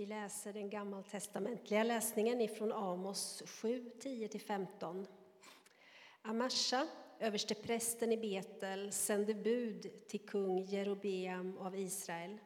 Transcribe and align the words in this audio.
Vi 0.00 0.06
läser 0.06 0.52
den 0.52 0.70
gammaltestamentliga 0.70 1.84
läsningen 1.84 2.40
ifrån 2.40 2.72
Amos 2.72 3.42
7, 3.46 3.90
10-15. 4.02 5.06
Amasha, 6.22 6.86
översteprästen 7.18 8.12
i 8.12 8.16
Betel, 8.16 8.92
sände 8.92 9.34
bud 9.34 10.08
till 10.08 10.20
kung 10.20 10.58
Jerobeam 10.64 11.58
av 11.58 11.76
Israel. 11.76 12.38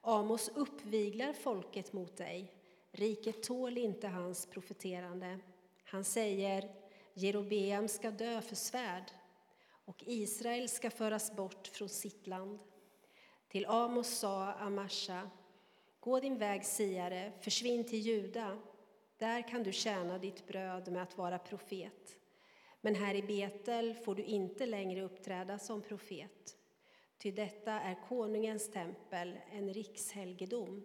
Amos 0.00 0.48
uppviglar 0.54 1.32
folket 1.32 1.92
mot 1.92 2.16
dig. 2.16 2.52
Riket 2.90 3.42
tål 3.42 3.78
inte 3.78 4.08
hans 4.08 4.46
profeterande. 4.46 5.38
Han 5.84 6.04
säger 6.04 6.70
Jerobeam 7.14 7.88
ska 7.88 8.10
dö 8.10 8.40
för 8.40 8.56
svärd 8.56 9.10
och 9.84 10.04
Israel 10.06 10.68
ska 10.68 10.90
föras 10.90 11.36
bort 11.36 11.66
från 11.66 11.88
sitt 11.88 12.26
land. 12.26 12.58
Till 13.48 13.66
Amos 13.66 14.08
sa 14.08 14.52
Amasha 14.52 15.30
Gå 16.04 16.20
din 16.20 16.38
väg, 16.38 16.64
siare, 16.64 17.32
försvinn 17.40 17.84
till 17.84 17.98
Juda. 17.98 18.58
Där 19.18 19.48
kan 19.48 19.62
du 19.62 19.72
tjäna 19.72 20.18
ditt 20.18 20.46
bröd 20.46 20.92
med 20.92 21.02
att 21.02 21.18
vara 21.18 21.38
profet. 21.38 22.18
Men 22.80 22.94
här 22.94 23.14
i 23.14 23.22
Betel 23.22 23.94
får 23.94 24.14
du 24.14 24.22
inte 24.22 24.66
längre 24.66 25.02
uppträda 25.02 25.58
som 25.58 25.82
profet. 25.82 26.56
Ty 27.18 27.30
detta 27.30 27.72
är 27.72 28.08
konungens 28.08 28.70
tempel, 28.70 29.38
en 29.50 29.74
rikshelgedom. 29.74 30.84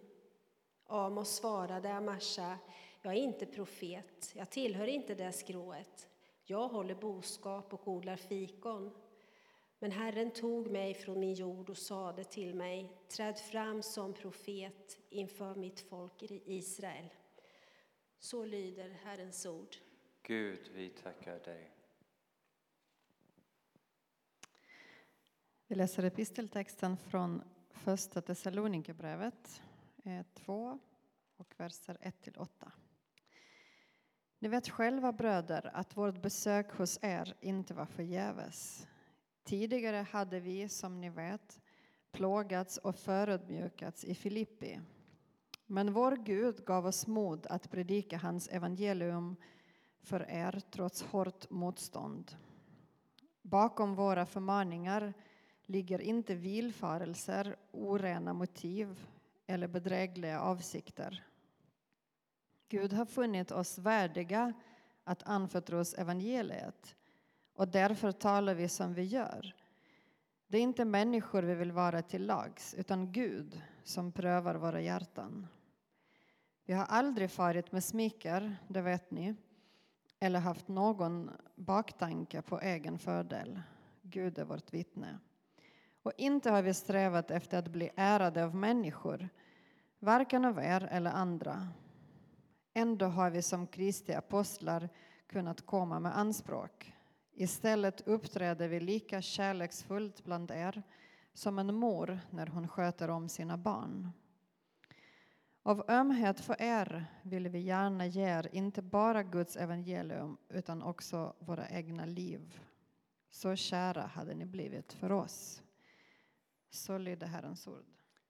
Amos 0.86 1.36
svarade 1.36 1.94
Amasha, 1.94 2.58
jag 3.02 3.12
är 3.12 3.18
inte 3.18 3.46
profet, 3.46 4.32
jag 4.34 4.50
tillhör 4.50 4.86
inte 4.86 5.14
det 5.14 5.32
skrået. 5.32 6.08
Jag 6.44 6.68
håller 6.68 6.94
boskap 6.94 7.72
och 7.72 7.88
odlar 7.88 8.16
fikon. 8.16 8.90
Men 9.82 9.92
Herren 9.92 10.30
tog 10.30 10.70
mig 10.70 10.94
från 10.94 11.20
min 11.20 11.34
jord 11.34 11.70
och 11.70 11.76
sade 11.76 12.24
till 12.24 12.54
mig, 12.54 12.92
träd 13.08 13.38
fram 13.38 13.82
som 13.82 14.14
profet 14.14 14.98
inför 15.08 15.54
mitt 15.54 15.80
folk 15.80 16.22
Israel. 16.44 17.08
Så 18.18 18.44
lyder 18.44 18.88
Herrens 18.88 19.46
ord. 19.46 19.76
Gud, 20.22 20.70
vi 20.74 20.88
tackar 20.88 21.38
dig. 21.38 21.70
Vi 25.66 25.74
läser 25.74 26.02
episteltexten 26.02 26.96
från 26.96 27.42
Första 27.70 28.22
Thessalonikerbrevet 28.22 29.62
2 30.34 30.78
och 31.36 31.54
verser 31.56 31.98
1-8. 32.24 32.70
Ni 34.38 34.48
vet 34.48 34.68
själva, 34.68 35.12
bröder, 35.12 35.70
att 35.74 35.96
vårt 35.96 36.22
besök 36.22 36.70
hos 36.72 36.98
er 37.02 37.34
inte 37.40 37.74
var 37.74 37.86
förgäves. 37.86 38.86
Tidigare 39.44 40.06
hade 40.10 40.40
vi, 40.40 40.68
som 40.68 41.00
ni 41.00 41.10
vet, 41.10 41.60
plågats 42.12 42.78
och 42.78 42.96
förödmjukats 42.96 44.04
i 44.04 44.14
Filippi. 44.14 44.80
Men 45.66 45.92
vår 45.92 46.16
Gud 46.16 46.64
gav 46.64 46.86
oss 46.86 47.06
mod 47.06 47.46
att 47.46 47.70
predika 47.70 48.18
hans 48.18 48.48
evangelium 48.48 49.36
för 50.02 50.30
er 50.30 50.62
trots 50.70 51.02
hårt 51.02 51.50
motstånd. 51.50 52.36
Bakom 53.42 53.94
våra 53.94 54.26
förmaningar 54.26 55.14
ligger 55.62 56.00
inte 56.00 56.34
vilfarelser, 56.34 57.56
orena 57.70 58.32
motiv 58.32 59.06
eller 59.46 59.68
bedrägliga 59.68 60.40
avsikter. 60.40 61.24
Gud 62.68 62.92
har 62.92 63.06
funnit 63.06 63.50
oss 63.50 63.78
värdiga 63.78 64.52
att 65.04 65.22
anförtros 65.22 65.94
evangeliet 65.94 66.96
och 67.60 67.68
därför 67.68 68.12
talar 68.12 68.54
vi 68.54 68.68
som 68.68 68.94
vi 68.94 69.02
gör. 69.02 69.54
Det 70.46 70.58
är 70.58 70.62
inte 70.62 70.84
människor 70.84 71.42
vi 71.42 71.54
vill 71.54 71.72
vara 71.72 72.02
till 72.02 72.26
lags, 72.26 72.74
utan 72.74 73.12
Gud 73.12 73.62
som 73.84 74.12
prövar 74.12 74.54
våra 74.54 74.80
hjärtan. 74.80 75.46
Vi 76.64 76.72
har 76.72 76.84
aldrig 76.84 77.30
farit 77.30 77.72
med 77.72 77.84
smicker, 77.84 78.56
det 78.68 78.80
vet 78.80 79.10
ni, 79.10 79.34
eller 80.20 80.40
haft 80.40 80.68
någon 80.68 81.30
baktanke 81.54 82.42
på 82.42 82.60
egen 82.60 82.98
fördel. 82.98 83.60
Gud 84.02 84.38
är 84.38 84.44
vårt 84.44 84.72
vittne. 84.72 85.18
Och 86.02 86.12
inte 86.16 86.50
har 86.50 86.62
vi 86.62 86.74
strävat 86.74 87.30
efter 87.30 87.58
att 87.58 87.68
bli 87.68 87.90
ärade 87.96 88.44
av 88.44 88.54
människor, 88.54 89.28
varken 89.98 90.44
av 90.44 90.58
er 90.58 90.88
eller 90.90 91.10
andra. 91.10 91.68
Ändå 92.74 93.06
har 93.06 93.30
vi 93.30 93.42
som 93.42 93.66
Kristi 93.66 94.14
apostlar 94.14 94.88
kunnat 95.26 95.66
komma 95.66 96.00
med 96.00 96.18
anspråk. 96.18 96.94
Istället 97.40 98.08
uppträder 98.08 98.68
vi 98.68 98.80
lika 98.80 99.22
kärleksfullt 99.22 100.24
bland 100.24 100.50
er 100.50 100.82
som 101.32 101.58
en 101.58 101.74
mor 101.74 102.20
när 102.30 102.46
hon 102.46 102.68
sköter 102.68 103.10
om 103.10 103.28
sina 103.28 103.56
barn. 103.56 104.10
Av 105.62 105.90
ömhet 105.90 106.40
för 106.40 106.62
er 106.62 107.06
vill 107.22 107.48
vi 107.48 107.58
gärna 107.58 108.06
ge 108.06 108.22
er 108.22 108.48
inte 108.52 108.82
bara 108.82 109.22
Guds 109.22 109.56
evangelium 109.56 110.36
utan 110.48 110.82
också 110.82 111.36
våra 111.38 111.68
egna 111.68 112.04
liv. 112.04 112.60
Så 113.30 113.56
kära 113.56 114.02
hade 114.02 114.34
ni 114.34 114.46
blivit 114.46 114.92
för 114.92 115.12
oss. 115.12 115.62
Så 116.70 116.98
lyder 116.98 117.26
Herrens 117.26 117.66
ord. 117.66 117.86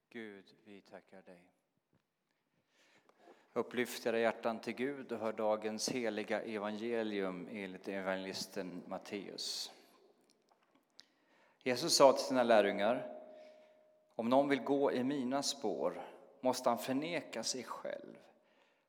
Gud, 0.08 0.54
vi 0.64 0.80
tackar 0.80 1.22
dig. 1.22 1.59
Upplyft 3.52 4.06
era 4.06 4.18
hjärtan 4.18 4.60
till 4.60 4.74
Gud 4.74 5.12
och 5.12 5.18
hör 5.18 5.32
dagens 5.32 5.88
heliga 5.88 6.42
evangelium 6.42 7.48
enligt 7.52 7.88
evangelisten 7.88 8.82
Matteus. 8.86 9.72
Jesus 11.62 11.96
sa 11.96 12.12
till 12.12 12.24
sina 12.24 12.42
lärjungar, 12.42 13.20
om 14.16 14.28
någon 14.28 14.48
vill 14.48 14.60
gå 14.60 14.92
i 14.92 15.04
mina 15.04 15.42
spår 15.42 16.02
måste 16.40 16.68
han 16.68 16.78
förneka 16.78 17.42
sig 17.42 17.64
själv 17.64 18.16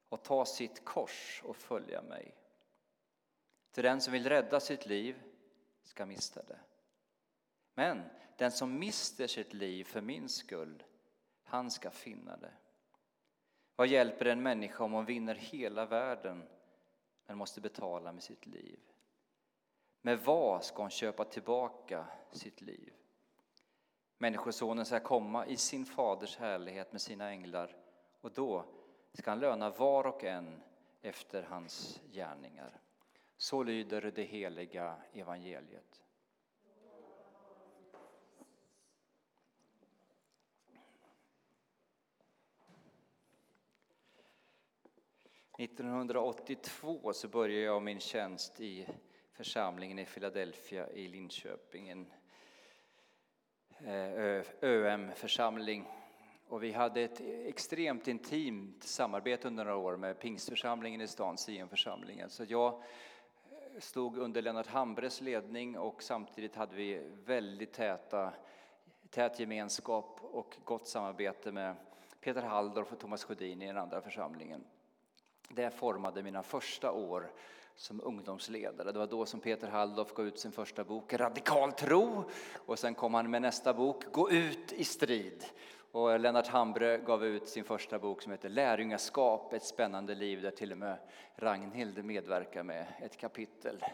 och 0.10 0.24
ta 0.24 0.46
sitt 0.46 0.86
kors 0.86 1.42
och 1.46 1.56
följa 1.56 2.02
mig. 2.02 2.36
Till 3.72 3.84
den 3.84 4.02
som 4.02 4.14
vill 4.14 4.30
rädda 4.30 4.60
sitt 4.60 4.86
liv 4.86 5.22
ska 5.84 6.06
mista 6.06 6.44
det. 6.44 6.60
Men 7.74 8.04
den 8.38 8.52
som 8.52 8.80
mister 8.80 9.28
sitt 9.28 9.54
liv 9.54 9.84
för 9.84 10.02
min 10.02 10.30
skull, 10.30 10.84
han 11.44 11.72
ska 11.72 11.92
finna 11.92 12.38
det. 12.38 12.52
Vad 13.82 13.88
hjälper 13.88 14.26
en 14.26 14.44
människa 14.44 14.84
om 14.84 14.94
hon 14.94 15.06
vinner 15.06 15.36
hela 15.36 15.86
världen 15.86 16.44
men 17.26 17.38
måste 17.38 17.62
betala 17.62 18.12
med 18.12 18.24
sitt 18.24 18.46
liv? 18.46 18.80
Med 20.02 20.20
vad 20.20 20.64
ska 20.64 20.82
hon 20.82 20.90
köpa 20.90 21.26
tillbaka 21.26 22.06
sitt 22.32 22.62
liv? 22.62 22.94
Människosonen 24.18 24.86
ska 24.86 25.00
komma 25.00 25.46
i 25.46 25.58
sin 25.58 25.86
faders 25.86 26.38
härlighet 26.38 26.92
med 26.92 27.02
sina 27.02 27.30
änglar 27.30 27.76
och 28.22 28.32
då 28.32 28.66
ska 29.14 29.32
han 29.32 29.40
löna 29.40 29.70
var 29.70 30.08
och 30.08 30.24
en 30.24 30.62
efter 31.02 31.44
hans 31.44 32.02
gärningar. 32.12 32.80
Så 33.38 33.64
lyder 33.64 34.12
det 34.16 34.24
heliga 34.24 34.96
evangeliet. 35.14 36.02
1982 45.62 47.14
så 47.14 47.28
började 47.28 47.62
jag 47.62 47.82
min 47.82 48.00
tjänst 48.00 48.60
i 48.60 48.88
församlingen 49.34 50.00
i 50.00 50.06
Philadelphia 50.06 50.90
i 50.90 51.08
Linköping, 51.08 51.90
en 51.90 52.12
eh, 53.78 54.46
ÖM-församling. 54.62 55.88
Och 56.48 56.64
vi 56.64 56.72
hade 56.72 57.02
ett 57.02 57.22
extremt 57.46 58.08
intimt 58.08 58.84
samarbete 58.84 59.48
under 59.48 59.66
några 59.66 59.78
år 59.78 59.98
med 59.98 60.20
pingstförsamlingen 60.20 61.02
i 61.02 61.08
stan, 61.08 61.38
Sionförsamlingen. 61.38 62.30
Så 62.30 62.44
jag 62.48 62.74
eh, 62.74 63.80
stod 63.80 64.18
under 64.18 64.42
Lennart 64.42 64.68
Hambres 64.68 65.22
ledning 65.22 65.78
och 65.78 66.04
samtidigt 66.04 66.56
hade 66.56 66.76
vi 66.76 67.12
väldigt 67.26 67.74
täta, 67.74 68.34
tät 69.10 69.40
gemenskap 69.40 70.20
och 70.22 70.58
gott 70.64 70.88
samarbete 70.88 71.52
med 71.52 71.76
Peter 72.22 72.42
Halldorf 72.42 72.92
och 72.92 73.00
Thomas 73.00 73.24
Sjödin 73.24 73.62
i 73.62 73.68
den 73.68 73.78
andra 73.78 74.02
församlingen. 74.02 74.64
Det 75.56 75.72
formade 75.72 76.24
mina 76.24 76.44
första 76.44 76.92
år 76.92 77.32
som 77.76 78.02
ungdomsledare. 78.04 78.92
Det 78.92 79.00
var 79.00 79.08
då 79.08 79.26
som 79.26 79.40
Peter 79.40 79.68
Halldorf 79.68 80.14
gav 80.14 80.28
ut 80.28 80.40
sin 80.40 80.52
första 80.52 80.84
bok 80.84 81.14
Radikal 81.14 81.72
tro 81.72 82.24
och 82.66 82.80
sen 82.80 82.96
kom 82.96 83.14
han 83.14 83.32
med 83.32 83.42
nästa 83.42 83.74
bok 83.74 84.04
Gå 84.12 84.32
ut 84.32 84.74
i 84.74 84.84
strid. 84.84 85.46
Och 85.92 86.20
Lennart 86.20 86.48
Hambre 86.48 86.98
gav 86.98 87.26
ut 87.26 87.48
sin 87.48 87.64
första 87.64 88.00
bok 88.00 88.22
som 88.22 88.32
heter 88.32 88.50
Lärjungaskap, 88.50 89.54
ett 89.54 89.64
spännande 89.64 90.16
liv 90.16 90.42
där 90.42 90.52
till 90.52 90.72
och 90.72 90.78
med 90.78 90.98
Ragnhild 91.36 92.06
medverkar 92.06 92.64
med 92.64 92.86
ett 93.02 93.18
kapitel. 93.18 93.86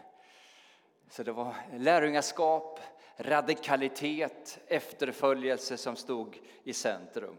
Så 1.09 1.23
det 1.23 1.31
var 1.31 1.55
lärjungaskap, 1.77 2.79
radikalitet, 3.17 4.59
efterföljelse 4.67 5.77
som 5.77 5.95
stod 5.95 6.39
i 6.63 6.73
centrum. 6.73 7.37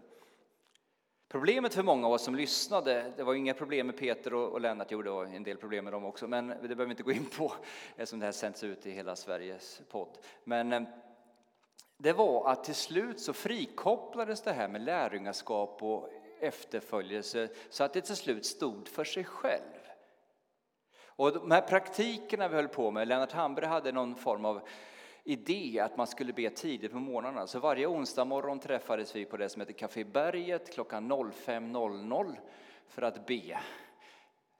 Problemet 1.28 1.74
för 1.74 1.82
många 1.82 2.06
av 2.06 2.12
oss 2.12 2.22
som 2.22 2.34
lyssnade, 2.34 3.12
det 3.16 3.22
var 3.22 3.34
inga 3.34 3.54
problem 3.54 3.86
med 3.86 3.96
Peter 3.96 4.34
och 4.34 4.60
Lennart, 4.60 4.86
jo 4.90 5.02
det 5.02 5.10
var 5.10 5.24
en 5.24 5.42
del 5.42 5.56
problem 5.56 5.84
med 5.84 5.92
dem 5.92 6.04
också, 6.04 6.28
men 6.28 6.48
det 6.48 6.54
behöver 6.60 6.84
vi 6.84 6.90
inte 6.90 7.02
gå 7.02 7.12
in 7.12 7.26
på 7.26 7.52
eftersom 7.96 8.18
det 8.18 8.24
här 8.24 8.32
sänds 8.32 8.64
ut 8.64 8.86
i 8.86 8.90
hela 8.90 9.16
Sveriges 9.16 9.80
podd. 9.90 10.18
Men 10.44 10.72
eh, 10.72 10.82
det 11.98 12.12
var 12.12 12.50
att 12.50 12.64
till 12.64 12.74
slut 12.74 13.20
så 13.20 13.32
frikopplades 13.32 14.42
det 14.42 14.52
här 14.52 14.68
med 14.68 14.80
lärjungaskap 14.80 15.82
och 15.82 16.10
efterföljelse 16.40 17.48
så 17.70 17.84
att 17.84 17.92
det 17.92 18.00
till 18.00 18.16
slut 18.16 18.46
stod 18.46 18.88
för 18.88 19.04
sig 19.04 19.24
själv. 19.24 19.74
Och 21.04 21.32
de 21.32 21.50
här 21.50 21.60
praktikerna 21.60 22.48
vi 22.48 22.54
höll 22.54 22.68
på 22.68 22.90
med, 22.90 23.08
Lennart 23.08 23.32
Hamberg 23.32 23.66
hade 23.66 23.92
någon 23.92 24.16
form 24.16 24.44
av 24.44 24.68
idé 25.28 25.80
att 25.80 25.96
man 25.96 26.06
skulle 26.06 26.32
be 26.32 26.50
tidigt 26.50 26.92
på 26.92 26.98
morgnarna. 26.98 27.46
Så 27.46 27.58
varje 27.58 27.86
onsdag 27.86 28.24
morgon 28.24 28.58
träffades 28.58 29.16
vi 29.16 29.24
på 29.24 29.36
det 29.36 29.48
som 29.48 29.60
heter 29.60 29.72
Café 29.72 30.04
Berget 30.04 30.74
klockan 30.74 31.12
05.00 31.12 32.36
för 32.88 33.02
att 33.02 33.26
be. 33.26 33.58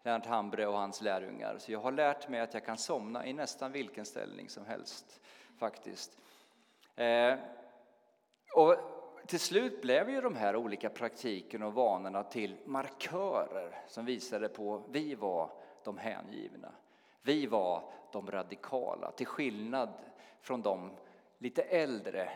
Lennart 0.03 0.27
Hambre 0.27 0.67
och 0.67 0.79
hans 0.79 1.03
lärjungar. 1.03 1.59
Så 1.59 1.73
jag 1.73 1.81
har 1.81 1.93
lärt 1.93 2.29
mig 2.29 2.41
att 2.41 2.55
jag 2.55 2.65
kan 2.65 2.79
somna 2.79 3.27
i 3.27 3.33
nästan 3.33 3.73
vilken 3.73 4.05
ställning 4.05 4.49
som 4.49 4.67
helst 4.67 5.21
faktiskt. 5.59 6.19
Eh, 6.97 7.35
och 8.55 8.77
till 9.27 9.41
slut 9.41 9.83
blev 9.83 10.11
ju 10.11 10.21
de 10.21 10.37
här 10.37 10.57
olika 10.57 10.91
praktikerna 10.91 11.67
och 11.67 11.75
vanorna 11.75 12.23
till 12.23 12.57
markörer 12.65 13.81
som 13.87 14.05
visade 14.05 14.49
på 14.49 14.83
vi 14.91 15.15
var 15.15 15.51
de 15.85 15.99
hängivna. 15.99 16.73
Vi 17.23 17.47
var 17.47 17.83
de 18.13 18.31
radikala, 18.31 19.11
till 19.11 19.27
skillnad 19.27 19.89
från 20.41 20.63
de 20.63 20.91
lite 21.39 21.63
äldre 21.63 22.31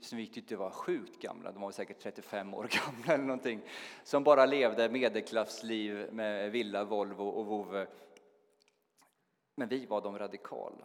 som 0.00 0.18
vi 0.18 0.26
tyckte 0.26 0.56
var 0.56 0.70
sjukt 0.70 1.22
gamla, 1.22 1.52
de 1.52 1.62
var 1.62 1.70
säkert 1.70 2.00
35 2.00 2.54
år 2.54 2.68
gamla 2.86 3.14
eller 3.14 3.24
någonting, 3.24 3.60
som 4.04 4.24
bara 4.24 4.46
levde 4.46 4.88
medelklassliv 4.88 6.12
med 6.12 6.52
villa, 6.52 6.84
Volvo 6.84 7.28
och 7.28 7.46
vovve. 7.46 7.86
Men 9.54 9.68
vi 9.68 9.86
var 9.86 10.00
de 10.00 10.18
radikala. 10.18 10.84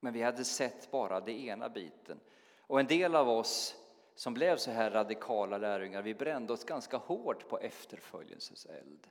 Men 0.00 0.12
vi 0.12 0.22
hade 0.22 0.44
sett 0.44 0.90
bara 0.90 1.20
det 1.20 1.32
ena 1.32 1.68
biten. 1.68 2.20
Och 2.60 2.80
en 2.80 2.86
del 2.86 3.14
av 3.14 3.28
oss 3.28 3.76
som 4.14 4.34
blev 4.34 4.56
så 4.56 4.70
här 4.70 4.90
radikala 4.90 5.58
lärjungar, 5.58 6.02
vi 6.02 6.14
brände 6.14 6.52
oss 6.52 6.64
ganska 6.64 6.96
hårt 6.96 7.48
på 7.48 7.58
efterföljelsens 7.58 8.66
eld. 8.66 9.06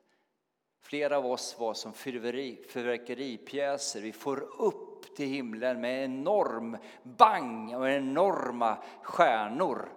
Flera 0.80 1.18
av 1.18 1.25
oss 1.25 1.60
var 1.60 1.74
som 1.74 1.94
fyrverkeripjäser. 1.94 4.01
Vi 4.01 4.12
får 4.12 4.62
upp 4.62 4.84
till 5.16 5.28
himlen 5.28 5.81
med 5.81 6.06
enorm 6.06 6.78
bang 7.04 7.75
och 7.75 7.90
enorma 7.90 8.84
stjärnor. 9.02 9.94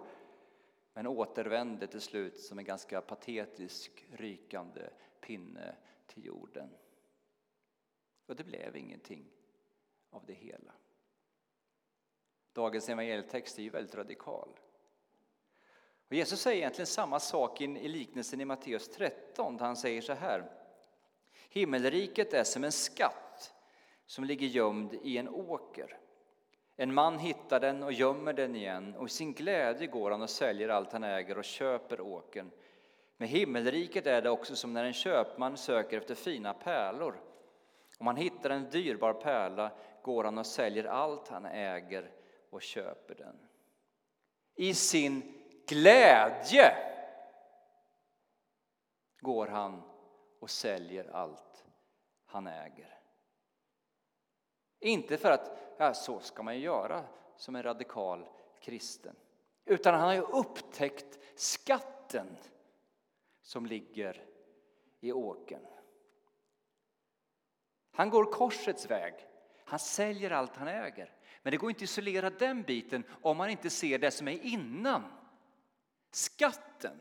Men 0.93 1.07
återvände 1.07 1.87
till 1.87 2.01
slut 2.01 2.39
som 2.39 2.59
en 2.59 2.65
ganska 2.65 3.01
patetisk 3.01 4.05
rykande 4.11 4.89
pinne 5.21 5.75
till 6.07 6.25
jorden. 6.25 6.69
Och 8.25 8.35
det 8.35 8.43
blev 8.43 8.75
ingenting 8.75 9.25
av 10.09 10.25
det 10.25 10.33
hela. 10.33 10.71
Dagens 12.53 12.89
evangelietext 12.89 13.59
är 13.59 13.63
ju 13.63 13.69
väldigt 13.69 13.95
radikal. 13.95 14.49
Och 16.07 16.15
Jesus 16.15 16.41
säger 16.41 16.57
egentligen 16.57 16.87
samma 16.87 17.19
sak 17.19 17.61
i 17.61 17.87
liknelsen 17.87 18.41
i 18.41 18.45
Matteus 18.45 18.89
13 18.89 19.57
där 19.57 19.65
han 19.65 19.77
säger 19.77 20.01
så 20.01 20.13
här. 20.13 20.51
Himmelriket 21.49 22.33
är 22.33 22.43
som 22.43 22.63
en 22.63 22.71
skatt 22.71 23.28
som 24.09 24.23
ligger 24.23 24.47
gömd 24.47 24.93
i 24.93 25.17
en 25.17 25.29
åker. 25.29 25.97
En 26.75 26.93
man 26.93 27.19
hittar 27.19 27.59
den 27.59 27.83
och 27.83 27.93
gömmer 27.93 28.33
den 28.33 28.55
igen 28.55 28.95
och 28.95 29.05
i 29.05 29.09
sin 29.09 29.33
glädje 29.33 29.87
går 29.87 30.11
han 30.11 30.21
och 30.21 30.29
säljer 30.29 30.69
allt 30.69 30.91
han 30.91 31.03
äger 31.03 31.37
och 31.37 31.43
köper 31.43 32.01
åkern. 32.01 32.51
Med 33.17 33.29
himmelriket 33.29 34.07
är 34.07 34.21
det 34.21 34.29
också 34.29 34.55
som 34.55 34.73
när 34.73 34.83
en 34.83 34.93
köpman 34.93 35.57
söker 35.57 35.97
efter 35.97 36.15
fina 36.15 36.53
pärlor. 36.53 37.21
Om 37.97 38.07
han 38.07 38.15
hittar 38.15 38.49
en 38.49 38.69
dyrbar 38.69 39.13
pärla 39.13 39.71
går 40.01 40.23
han 40.23 40.37
och 40.37 40.45
säljer 40.45 40.83
allt 40.83 41.27
han 41.27 41.45
äger 41.45 42.11
och 42.49 42.61
köper 42.61 43.15
den. 43.15 43.39
I 44.55 44.73
sin 44.73 45.43
glädje 45.67 46.75
går 49.19 49.47
han 49.47 49.81
och 50.39 50.49
säljer 50.49 51.09
allt 51.15 51.65
han 52.25 52.47
äger. 52.47 52.98
Inte 54.79 55.17
för 55.17 55.31
att 55.31 55.75
ja, 55.77 55.93
så 55.93 56.19
ska 56.19 56.43
man 56.43 56.59
göra 56.59 57.05
som 57.35 57.55
en 57.55 57.63
radikal 57.63 58.29
kristen. 58.59 59.15
Utan 59.65 59.93
han 59.93 60.03
har 60.03 60.13
ju 60.13 60.21
upptäckt 60.21 61.19
skatten 61.35 62.37
som 63.41 63.65
ligger 63.65 64.25
i 64.99 65.11
åken. 65.11 65.61
Han 67.91 68.09
går 68.09 68.31
korsets 68.31 68.91
väg. 68.91 69.13
Han 69.65 69.79
säljer 69.79 70.31
allt 70.31 70.55
han 70.55 70.67
äger. 70.67 71.13
Men 71.41 71.51
det 71.51 71.57
går 71.57 71.69
inte 71.69 71.79
att 71.79 71.89
isolera 71.89 72.29
den 72.29 72.63
biten 72.63 73.03
om 73.21 73.37
man 73.37 73.49
inte 73.49 73.69
ser 73.69 73.99
det 73.99 74.11
som 74.11 74.27
är 74.27 74.45
innan. 74.45 75.03
Skatten. 76.11 76.99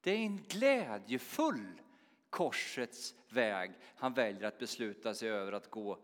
Det 0.00 0.10
är 0.10 0.18
en 0.18 0.42
glädjefull 0.42 1.82
korsets 2.36 3.14
väg 3.28 3.72
han 3.96 4.14
väljer 4.14 4.44
att 4.44 4.58
besluta 4.58 5.14
sig 5.14 5.30
över 5.30 5.52
att 5.52 5.70
gå. 5.70 5.98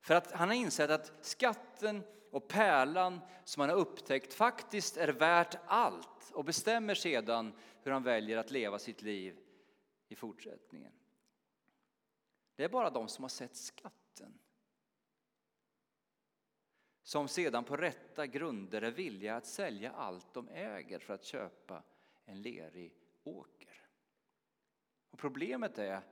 För 0.00 0.14
att 0.14 0.32
han 0.32 0.48
har 0.48 0.56
insett 0.56 0.90
att 0.90 1.12
skatten 1.20 2.02
och 2.30 2.48
pärlan 2.48 3.20
som 3.44 3.60
han 3.60 3.70
har 3.70 3.76
upptäckt 3.76 4.34
faktiskt 4.34 4.96
är 4.96 5.08
värt 5.08 5.56
allt 5.66 6.30
och 6.32 6.44
bestämmer 6.44 6.94
sedan 6.94 7.52
hur 7.82 7.92
han 7.92 8.02
väljer 8.02 8.38
att 8.38 8.50
leva 8.50 8.78
sitt 8.78 9.02
liv 9.02 9.38
i 10.08 10.16
fortsättningen. 10.16 10.92
Det 12.56 12.64
är 12.64 12.68
bara 12.68 12.90
de 12.90 13.08
som 13.08 13.24
har 13.24 13.28
sett 13.28 13.56
skatten 13.56 14.38
som 17.02 17.28
sedan 17.28 17.64
på 17.64 17.76
rätta 17.76 18.26
grunder 18.26 18.82
är 18.82 18.90
villiga 18.90 19.36
att 19.36 19.46
sälja 19.46 19.92
allt 19.92 20.34
de 20.34 20.48
äger 20.48 20.98
för 20.98 21.14
att 21.14 21.24
köpa 21.24 21.82
en 22.24 22.42
lerig 22.42 22.94
åker. 23.24 23.71
Och 25.12 25.18
problemet 25.18 25.78
är 25.78 26.02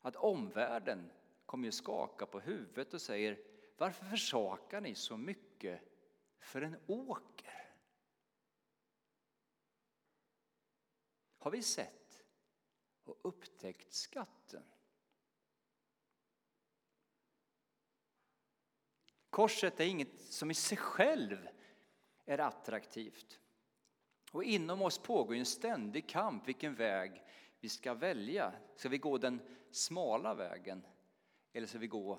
att 0.00 0.16
omvärlden 0.16 1.10
kommer 1.46 1.68
att 1.68 1.74
skaka 1.74 2.26
på 2.26 2.40
huvudet 2.40 2.94
och 2.94 3.00
säger 3.00 3.38
varför 3.76 4.04
försakar 4.04 4.80
ni 4.80 4.94
så 4.94 5.16
mycket 5.16 5.80
för 6.38 6.62
en 6.62 6.76
åker? 6.86 7.72
Har 11.38 11.50
vi 11.50 11.62
sett 11.62 12.24
och 13.04 13.18
upptäckt 13.22 13.92
skatten? 13.92 14.64
Korset 19.30 19.80
är 19.80 19.84
inget 19.84 20.20
som 20.20 20.50
i 20.50 20.54
sig 20.54 20.78
själv 20.78 21.48
är 22.24 22.38
attraktivt. 22.38 23.40
Och 24.32 24.44
inom 24.44 24.82
oss 24.82 24.98
pågår 24.98 25.34
en 25.34 25.46
ständig 25.46 26.08
kamp 26.08 26.48
vilken 26.48 26.74
väg 26.74 27.22
vi 27.60 27.68
ska 27.68 27.94
välja. 27.94 28.52
Ska 28.76 28.88
vi 28.88 28.98
gå 28.98 29.18
den 29.18 29.40
smala 29.70 30.34
vägen 30.34 30.86
eller 31.52 31.66
ska 31.66 31.78
vi 31.78 31.86
gå 31.86 32.18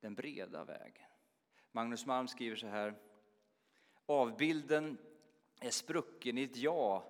den 0.00 0.14
breda 0.14 0.64
vägen? 0.64 1.06
Magnus 1.72 2.06
Malm 2.06 2.28
skriver 2.28 2.56
så 2.56 2.66
här. 2.66 2.94
Avbilden 4.06 4.98
är 5.60 5.70
sprucken 5.70 6.38
i 6.38 6.42
ett 6.42 6.56
ja 6.56 7.04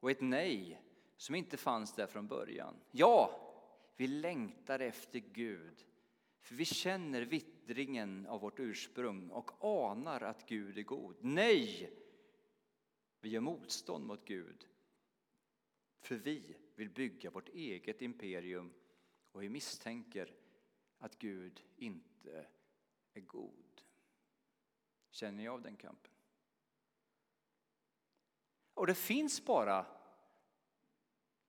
och 0.00 0.10
ett 0.10 0.20
nej 0.20 0.80
som 1.16 1.34
inte 1.34 1.56
fanns 1.56 1.92
där 1.92 2.06
från 2.06 2.26
början. 2.26 2.74
Ja, 2.90 3.40
vi 3.96 4.06
längtar 4.06 4.80
efter 4.80 5.18
Gud 5.18 5.84
för 6.40 6.54
vi 6.54 6.64
känner 6.64 7.22
vittringen 7.22 8.26
av 8.26 8.40
vårt 8.40 8.60
ursprung 8.60 9.30
och 9.30 9.64
anar 9.64 10.20
att 10.20 10.48
Gud 10.48 10.78
är 10.78 10.82
god. 10.82 11.16
Nej, 11.20 11.90
vi 13.20 13.28
gör 13.28 13.40
motstånd 13.40 14.06
mot 14.06 14.24
Gud. 14.24 14.66
För 16.04 16.14
vi 16.14 16.56
vill 16.74 16.90
bygga 16.90 17.30
vårt 17.30 17.48
eget 17.48 18.02
imperium 18.02 18.72
och 19.32 19.42
vi 19.42 19.48
misstänker 19.48 20.34
att 20.98 21.18
Gud 21.18 21.62
inte 21.76 22.46
är 23.14 23.20
god. 23.20 23.82
Känner 25.10 25.38
ni 25.38 25.48
av 25.48 25.62
den 25.62 25.76
kampen? 25.76 26.12
Och 28.74 28.86
det 28.86 28.94
finns 28.94 29.44
bara 29.44 29.86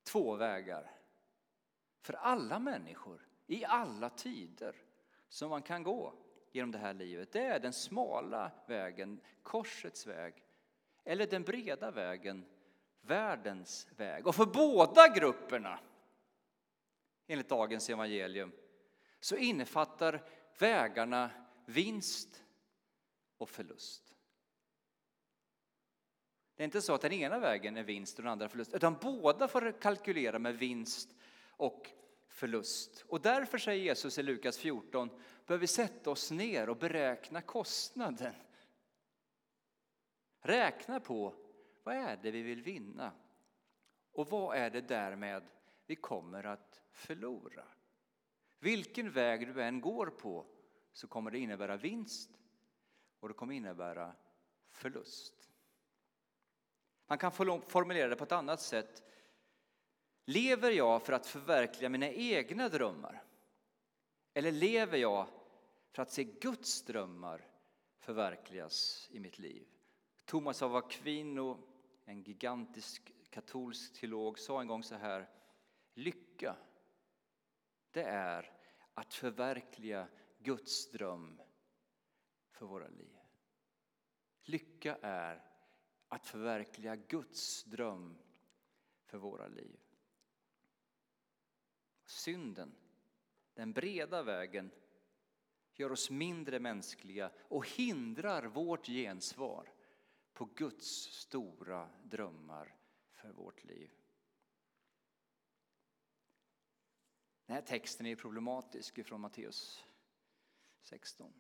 två 0.04 0.36
vägar 0.36 0.92
för 2.02 2.14
alla 2.14 2.60
människor 2.60 3.28
i 3.48 3.66
alla 3.66 4.10
tider 4.10 4.76
som 5.28 5.50
man 5.50 5.62
kan 5.62 5.84
gå 5.84 6.14
genom 6.52 6.72
det 6.72 6.78
här 6.78 6.94
livet. 6.94 7.32
Det 7.32 7.46
är 7.46 7.60
den 7.60 7.74
smala 7.74 8.52
vägen, 8.68 9.22
korsets 9.44 10.08
väg. 10.08 10.44
Eller 11.04 11.28
den 11.28 11.44
breda 11.44 11.92
vägen, 11.92 12.46
världens 13.08 13.88
väg. 13.98 14.28
Och 14.28 14.36
för 14.36 14.46
båda 14.46 15.08
grupperna, 15.08 15.80
enligt 17.28 17.50
dagens 17.50 17.90
evangelium, 17.90 18.52
så 19.20 19.36
innefattar 19.36 20.30
vägarna 20.60 21.30
vinst 21.66 22.44
och 23.38 23.50
förlust. 23.50 24.16
Det 26.56 26.64
är 26.64 26.66
inte 26.66 26.82
så 26.82 26.94
att 26.94 27.02
den 27.02 27.14
ena 27.14 27.40
vägen 27.40 27.78
är 27.78 27.84
vinst 27.84 28.18
och 28.18 28.24
den 28.24 28.32
andra 28.32 28.50
förlust, 28.50 28.74
utan 28.74 28.98
båda 29.02 29.48
får 29.48 29.82
kalkylera 29.82 30.40
med 30.40 30.58
vinst 30.58 31.16
och 31.50 31.90
förlust. 32.28 33.06
Och 33.08 33.22
därför 33.22 33.58
säger 33.58 33.84
Jesus 33.84 34.18
i 34.18 34.24
Lukas 34.24 34.58
14, 34.58 35.10
behöver 35.46 35.62
vi 35.62 35.68
sätta 35.68 36.10
oss 36.10 36.32
ner 36.32 36.70
och 36.70 36.78
beräkna 36.78 37.42
kostnaden. 37.42 38.36
Räkna 40.42 41.00
på 41.00 41.34
vad 41.86 41.96
är 41.96 42.18
det 42.18 42.32
vi 42.32 42.42
vill 42.42 42.62
vinna? 42.62 43.12
Och 44.12 44.30
vad 44.30 44.58
är 44.58 44.70
det 44.70 44.82
därmed 44.82 45.44
vi 45.86 45.96
kommer 45.96 46.44
att 46.44 46.82
förlora? 46.92 47.66
Vilken 48.60 49.12
väg 49.12 49.48
du 49.48 49.64
än 49.64 49.82
går 49.82 50.08
på 50.08 50.46
så 50.92 51.08
kommer 51.08 51.32
det 51.32 51.40
innebära 51.40 51.78
vinst 51.78 52.30
och 53.20 53.28
det 53.28 53.34
kommer 53.34 53.54
innebära 53.54 54.16
förlust. 54.70 55.50
Man 57.08 57.18
kan 57.18 57.32
formulera 57.62 58.08
det 58.08 58.16
på 58.16 58.24
ett 58.24 58.32
annat 58.32 58.62
sätt. 58.62 59.04
Lever 60.26 60.72
jag 60.72 61.06
för 61.06 61.14
att 61.14 61.28
förverkliga 61.28 61.90
mina 61.90 62.10
egna 62.10 62.70
drömmar? 62.70 63.24
Eller 64.34 64.52
lever 64.52 64.98
jag 64.98 65.28
för 65.92 66.02
att 66.02 66.12
se 66.12 66.24
Guds 66.24 66.82
drömmar 66.82 67.48
förverkligas 68.00 69.08
i 69.12 69.20
mitt 69.20 69.40
liv? 69.40 69.68
Thomas 70.26 70.62
av 70.62 70.76
Aquino, 70.76 71.75
en 72.06 72.24
gigantisk 72.24 73.14
katolsk 73.30 73.94
teolog, 73.94 74.40
sa 74.40 74.62
en 74.62 74.68
gång 74.68 74.84
så 74.84 74.96
här. 74.96 75.30
Lycka, 75.94 76.56
det 77.92 78.04
är 78.04 78.52
att 78.94 79.14
förverkliga 79.14 80.08
Guds 80.40 80.92
dröm 80.92 81.42
för 82.52 82.66
våra 82.66 82.88
liv. 82.88 83.18
Lycka 84.42 84.98
är 85.02 85.52
att 86.08 86.28
förverkliga 86.28 86.96
Guds 86.96 87.64
dröm 87.64 88.18
för 89.06 89.18
våra 89.18 89.48
liv. 89.48 89.80
Synden, 92.06 92.76
den 93.54 93.74
breda 93.74 94.24
vägen, 94.24 94.72
gör 95.74 95.92
oss 95.92 96.10
mindre 96.10 96.60
mänskliga 96.60 97.32
och 97.38 97.70
hindrar 97.70 98.44
vårt 98.44 98.86
gensvar 98.86 99.75
på 100.36 100.46
Guds 100.46 100.88
stora 101.12 101.90
drömmar 102.04 102.76
för 103.12 103.32
vårt 103.32 103.64
liv. 103.64 103.92
Den 107.46 107.56
här 107.56 107.62
texten 107.62 108.06
är 108.06 108.16
problematisk 108.16 109.06
från 109.06 109.22
Matteus 109.22 109.84
16. 110.82 111.34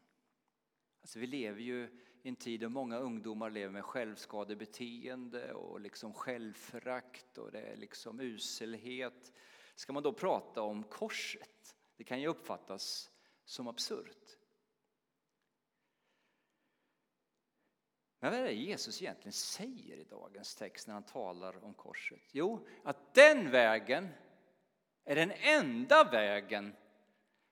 Alltså 1.02 1.20
vi 1.20 1.28
lever 1.28 1.62
ju 1.62 2.02
i 2.22 2.30
en 2.30 2.36
tid 2.36 2.60
då 2.60 2.70
många 2.70 2.98
ungdomar 2.98 3.50
lever 3.50 3.74
med 3.74 3.86
självskadebeteende 3.86 5.54
och 5.54 5.80
liksom 5.80 6.14
självförakt 6.14 7.38
och 7.38 7.52
det 7.52 7.62
är 7.62 7.75
liksom 7.75 8.20
uselhet. 8.20 9.34
Ska 9.75 9.94
man 9.94 10.04
då 10.04 10.14
prata 10.14 10.62
om 10.62 10.84
korset? 10.84 11.78
Det 11.96 12.04
kan 12.04 12.22
ju 12.22 12.28
uppfattas 12.28 13.12
som 13.46 13.68
absurt. 13.68 14.38
Men 18.25 18.32
vad 18.32 18.41
är 18.41 18.46
det 18.46 18.53
Jesus 18.53 19.01
egentligen 19.01 19.34
säger 19.34 19.98
i 19.98 20.03
dagens 20.03 20.55
text 20.55 20.88
när 20.88 20.94
han 20.94 21.03
talar 21.03 21.63
om 21.63 21.74
korset? 21.74 22.22
Jo, 22.32 22.67
att 22.84 23.13
den 23.13 23.51
vägen 23.51 24.10
är 25.03 25.15
den 25.15 25.32
enda 25.32 26.03
vägen 26.03 26.75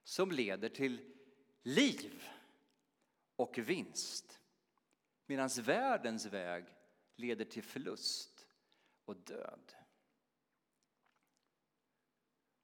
som 0.03 0.31
leder 0.31 0.69
till 0.69 1.13
liv 1.63 2.23
och 3.35 3.57
vinst. 3.57 4.39
Medan 5.25 5.49
världens 5.61 6.25
väg 6.25 6.65
leder 7.15 7.45
till 7.45 7.63
förlust 7.63 8.47
och 9.05 9.17
död. 9.17 9.73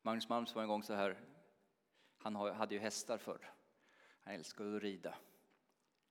Magnus 0.02 0.30
Malm 0.30 0.46
var 0.56 0.62
en 0.62 0.70
gång 0.70 0.84
så 0.84 0.94
här, 0.94 1.20
han 2.18 2.36
hade 2.36 2.76
ju 2.76 2.82
hästar 2.82 3.18
förr. 3.18 3.54
Han 4.22 4.34
älskade 4.34 4.76
att 4.76 4.82
rida. 4.84 5.16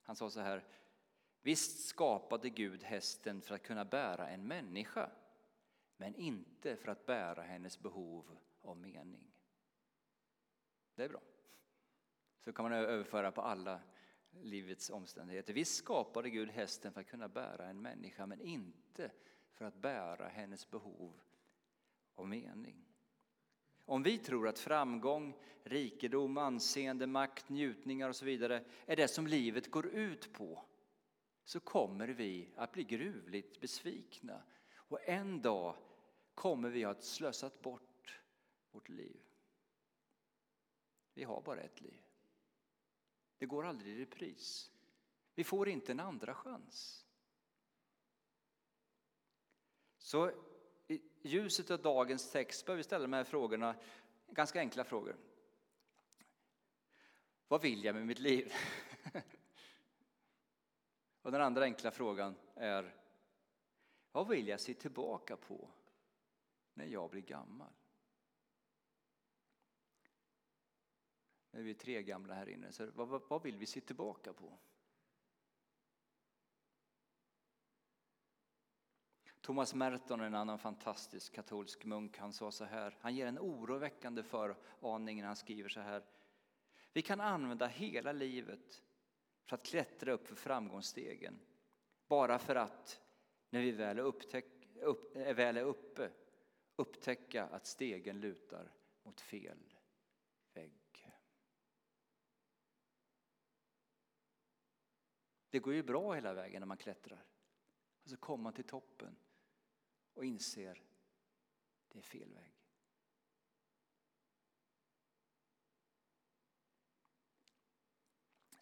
Han 0.02 0.16
sa 0.16 0.30
så 0.30 0.40
här, 0.40 0.64
visst 1.48 1.86
skapade 1.86 2.50
Gud 2.50 2.82
hästen 2.82 3.42
för 3.42 3.54
att 3.54 3.62
kunna 3.62 3.84
bära 3.84 4.28
en 4.28 4.46
människa, 4.46 5.10
men 5.96 6.14
inte 6.14 6.76
för 6.76 6.88
att 6.88 7.06
bära 7.06 7.42
hennes 7.42 7.78
behov 7.78 8.38
av 8.62 8.76
mening. 8.76 9.32
Det 10.94 11.04
är 11.04 11.08
bra. 11.08 11.20
Så 12.44 12.52
kan 12.52 12.62
man 12.62 12.72
överföra 12.72 13.32
på 13.32 13.42
alla 13.42 13.80
livets 14.30 14.90
omständigheter. 14.90 15.54
Visst 15.54 15.76
skapade 15.76 16.30
Gud 16.30 16.50
hästen 16.50 16.92
för 16.92 17.00
att 17.00 17.06
kunna 17.06 17.28
bära 17.28 17.68
en 17.68 17.82
människa 17.82 18.26
men 18.26 18.40
inte 18.40 19.10
för 19.52 19.64
att 19.64 19.74
bära 19.74 20.28
hennes 20.28 20.70
behov 20.70 21.20
av 22.14 22.28
mening. 22.28 22.84
Om 23.84 24.02
vi 24.02 24.18
tror 24.18 24.48
att 24.48 24.58
framgång, 24.58 25.38
rikedom, 25.62 26.38
anseende, 26.38 27.06
makt, 27.06 27.48
njutningar 27.48 28.08
och 28.08 28.16
så 28.16 28.24
vidare 28.24 28.64
är 28.86 28.96
det 28.96 29.08
som 29.08 29.26
livet 29.26 29.70
går 29.70 29.86
ut 29.86 30.32
på 30.32 30.67
så 31.48 31.60
kommer 31.60 32.08
vi 32.08 32.48
att 32.56 32.72
bli 32.72 32.84
gruvligt 32.84 33.60
besvikna 33.60 34.42
och 34.70 35.08
en 35.08 35.42
dag 35.42 35.76
kommer 36.34 36.70
vi 36.70 36.84
att 36.84 36.96
ha 36.96 37.02
slösat 37.02 37.62
bort 37.62 38.20
vårt 38.70 38.88
liv. 38.88 39.20
Vi 41.14 41.24
har 41.24 41.42
bara 41.42 41.60
ett 41.60 41.80
liv. 41.80 42.02
Det 43.38 43.46
går 43.46 43.66
aldrig 43.66 43.92
i 43.92 44.00
repris. 44.00 44.72
Vi 45.34 45.44
får 45.44 45.68
inte 45.68 45.92
en 45.92 46.00
andra 46.00 46.34
chans. 46.34 47.06
Så 49.98 50.30
i 50.86 51.00
ljuset 51.22 51.70
av 51.70 51.82
dagens 51.82 52.30
text 52.30 52.66
bör 52.66 52.76
vi 52.76 52.82
ställa 52.82 53.02
de 53.02 53.12
här 53.12 53.24
frågorna, 53.24 53.74
ganska 54.26 54.60
enkla 54.60 54.84
frågor. 54.84 55.16
Vad 57.48 57.62
vill 57.62 57.84
jag 57.84 57.94
med 57.94 58.06
mitt 58.06 58.18
liv? 58.18 58.52
Och 61.28 61.32
den 61.32 61.42
andra 61.42 61.64
enkla 61.64 61.90
frågan 61.90 62.34
är, 62.54 62.94
vad 64.12 64.28
vill 64.28 64.48
jag 64.48 64.60
se 64.60 64.74
tillbaka 64.74 65.36
på 65.36 65.70
när 66.74 66.84
jag 66.84 67.10
blir 67.10 67.22
gammal? 67.22 67.72
Nu 71.50 71.60
är 71.60 71.64
vi 71.64 71.74
tre 71.74 72.02
gamla 72.02 72.34
här 72.34 72.48
inne, 72.48 72.72
så 72.72 72.90
vad, 72.94 73.08
vad, 73.08 73.22
vad 73.28 73.42
vill 73.42 73.56
vi 73.56 73.66
se 73.66 73.80
tillbaka 73.80 74.32
på? 74.32 74.58
Thomas 79.40 79.74
Merton, 79.74 80.20
en 80.20 80.34
annan 80.34 80.58
fantastisk 80.58 81.32
katolsk 81.32 81.84
munk, 81.84 82.18
han 82.18 82.32
sa 82.32 82.50
så 82.50 82.64
här, 82.64 82.96
han 83.00 83.14
ger 83.14 83.26
en 83.26 83.38
oroväckande 83.38 84.22
föraning 84.22 85.20
när 85.20 85.26
han 85.26 85.36
skriver 85.36 85.68
så 85.68 85.80
här. 85.80 86.04
Vi 86.92 87.02
kan 87.02 87.20
använda 87.20 87.66
hela 87.66 88.12
livet 88.12 88.82
för 89.48 89.56
att 89.56 89.62
klättra 89.62 90.12
upp 90.12 90.26
för 90.26 90.34
framgångsstegen. 90.34 91.40
Bara 92.08 92.38
för 92.38 92.54
att, 92.56 93.00
när 93.50 93.60
vi 93.60 93.70
väl 93.70 93.98
är, 93.98 94.02
upptäck, 94.02 94.46
upp, 94.80 95.16
väl 95.16 95.56
är 95.56 95.62
uppe, 95.62 96.10
upptäcka 96.76 97.46
att 97.46 97.66
stegen 97.66 98.20
lutar 98.20 98.72
mot 99.02 99.20
fel 99.20 99.74
vägg. 100.52 101.12
Det 105.50 105.58
går 105.58 105.74
ju 105.74 105.82
bra 105.82 106.12
hela 106.12 106.34
vägen 106.34 106.60
när 106.60 106.66
man 106.66 106.76
klättrar. 106.76 107.26
Och 108.02 108.10
så 108.10 108.16
kommer 108.16 108.42
man 108.42 108.52
till 108.52 108.64
toppen 108.64 109.16
och 110.14 110.24
inser 110.24 110.82
att 111.82 111.90
det 111.90 111.98
är 111.98 112.02
fel 112.02 112.34
väg. 112.34 112.57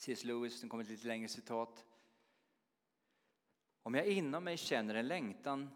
C.S. 0.07 0.25
Lewis, 0.25 0.63
nu 0.63 0.69
kommer 0.69 0.85
ett 0.85 0.91
lite 0.91 1.07
längre 1.07 1.29
citat. 1.29 1.85
Om 3.83 3.95
jag 3.95 4.07
inom 4.07 4.45
mig 4.45 4.57
känner 4.57 4.95
en 4.95 5.09
längtan 5.09 5.71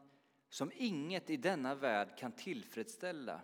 som 0.49 0.73
inget 0.75 1.31
i 1.31 1.37
denna 1.37 1.75
värld 1.75 2.19
kan 2.19 2.33
tillfredsställa 2.33 3.41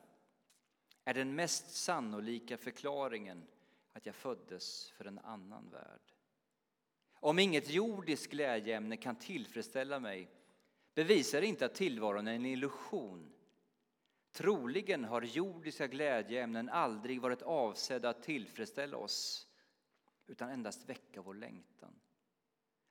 är 1.05 1.15
den 1.15 1.35
mest 1.35 1.71
sannolika 1.71 2.57
förklaringen 2.57 3.47
att 3.93 4.07
jag 4.07 4.15
föddes 4.15 4.91
för 4.91 5.05
en 5.05 5.19
annan 5.19 5.71
värld. 5.71 6.13
Om 7.15 7.39
inget 7.39 7.71
jordiskt 7.71 8.31
glädjeämne 8.31 8.97
kan 8.97 9.17
tillfredsställa 9.17 10.01
mig 10.01 10.31
bevisar 10.95 11.41
det 11.41 11.47
inte 11.47 11.67
att 11.67 11.75
tillvaron 11.75 12.29
är 12.29 12.35
en 12.35 12.47
illusion. 12.47 13.33
Troligen 14.33 15.05
har 15.05 15.23
jordiska 15.23 15.87
glädjeämnen 15.87 16.69
aldrig 16.69 17.21
varit 17.21 17.43
avsedda 17.43 18.09
att 18.09 18.23
tillfredsställa 18.23 18.97
oss 18.97 19.46
utan 20.27 20.51
endast 20.51 20.89
väcka 20.89 21.23
vår 21.23 21.35
längtan. 21.35 22.01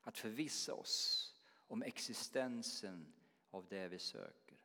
Att 0.01 0.17
förvissa 0.17 0.73
oss 0.73 1.31
om 1.67 1.83
existensen 1.83 3.13
av 3.51 3.65
det 3.69 3.87
vi 3.87 3.99
söker. 3.99 4.57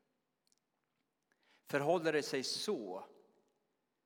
Förhåller 1.66 2.12
det 2.12 2.22
sig 2.22 2.42
så 2.42 3.04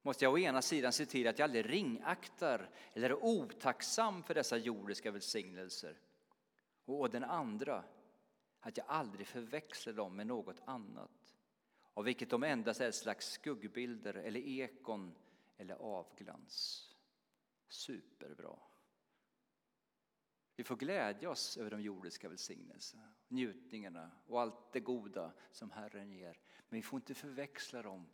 måste 0.02 0.24
jag 0.24 0.32
å 0.32 0.38
ena 0.38 0.62
sidan 0.62 0.92
se 0.92 1.06
till 1.06 1.28
att 1.28 1.38
jag 1.38 1.46
aldrig 1.46 1.70
ringaktar 1.70 2.70
eller 2.92 3.10
är 3.10 3.24
otacksam 3.24 4.22
för 4.22 4.34
dessa 4.34 4.56
jordiska 4.56 5.10
välsignelser. 5.10 5.98
Och 6.84 7.00
å 7.00 7.08
den 7.08 7.24
andra 7.24 7.84
att 8.60 8.76
jag 8.76 8.86
aldrig 8.88 9.26
förväxlar 9.26 9.92
dem 9.92 10.16
med 10.16 10.26
något 10.26 10.60
annat 10.64 11.10
av 11.94 12.04
vilket 12.04 12.30
de 12.30 12.42
endast 12.42 12.80
är 12.80 12.88
ett 12.88 12.94
slags 12.94 13.30
skuggbilder 13.32 14.14
eller 14.14 14.40
ekon 14.40 15.14
eller 15.56 15.74
avglans. 15.74 16.90
Superbra. 17.68 18.58
Vi 20.56 20.64
får 20.64 20.76
glädja 20.76 21.30
oss 21.30 21.56
över 21.56 21.70
de 21.70 21.82
jordiska 21.82 22.28
välsignelserna, 22.28 23.14
njutningarna 23.28 24.10
och 24.26 24.40
allt 24.40 24.72
det 24.72 24.80
goda 24.80 25.32
som 25.52 25.70
Herren 25.70 26.12
ger. 26.12 26.40
Men 26.68 26.78
vi 26.78 26.82
får 26.82 26.96
inte 26.96 27.14
förväxla 27.14 27.82
dem, 27.82 28.06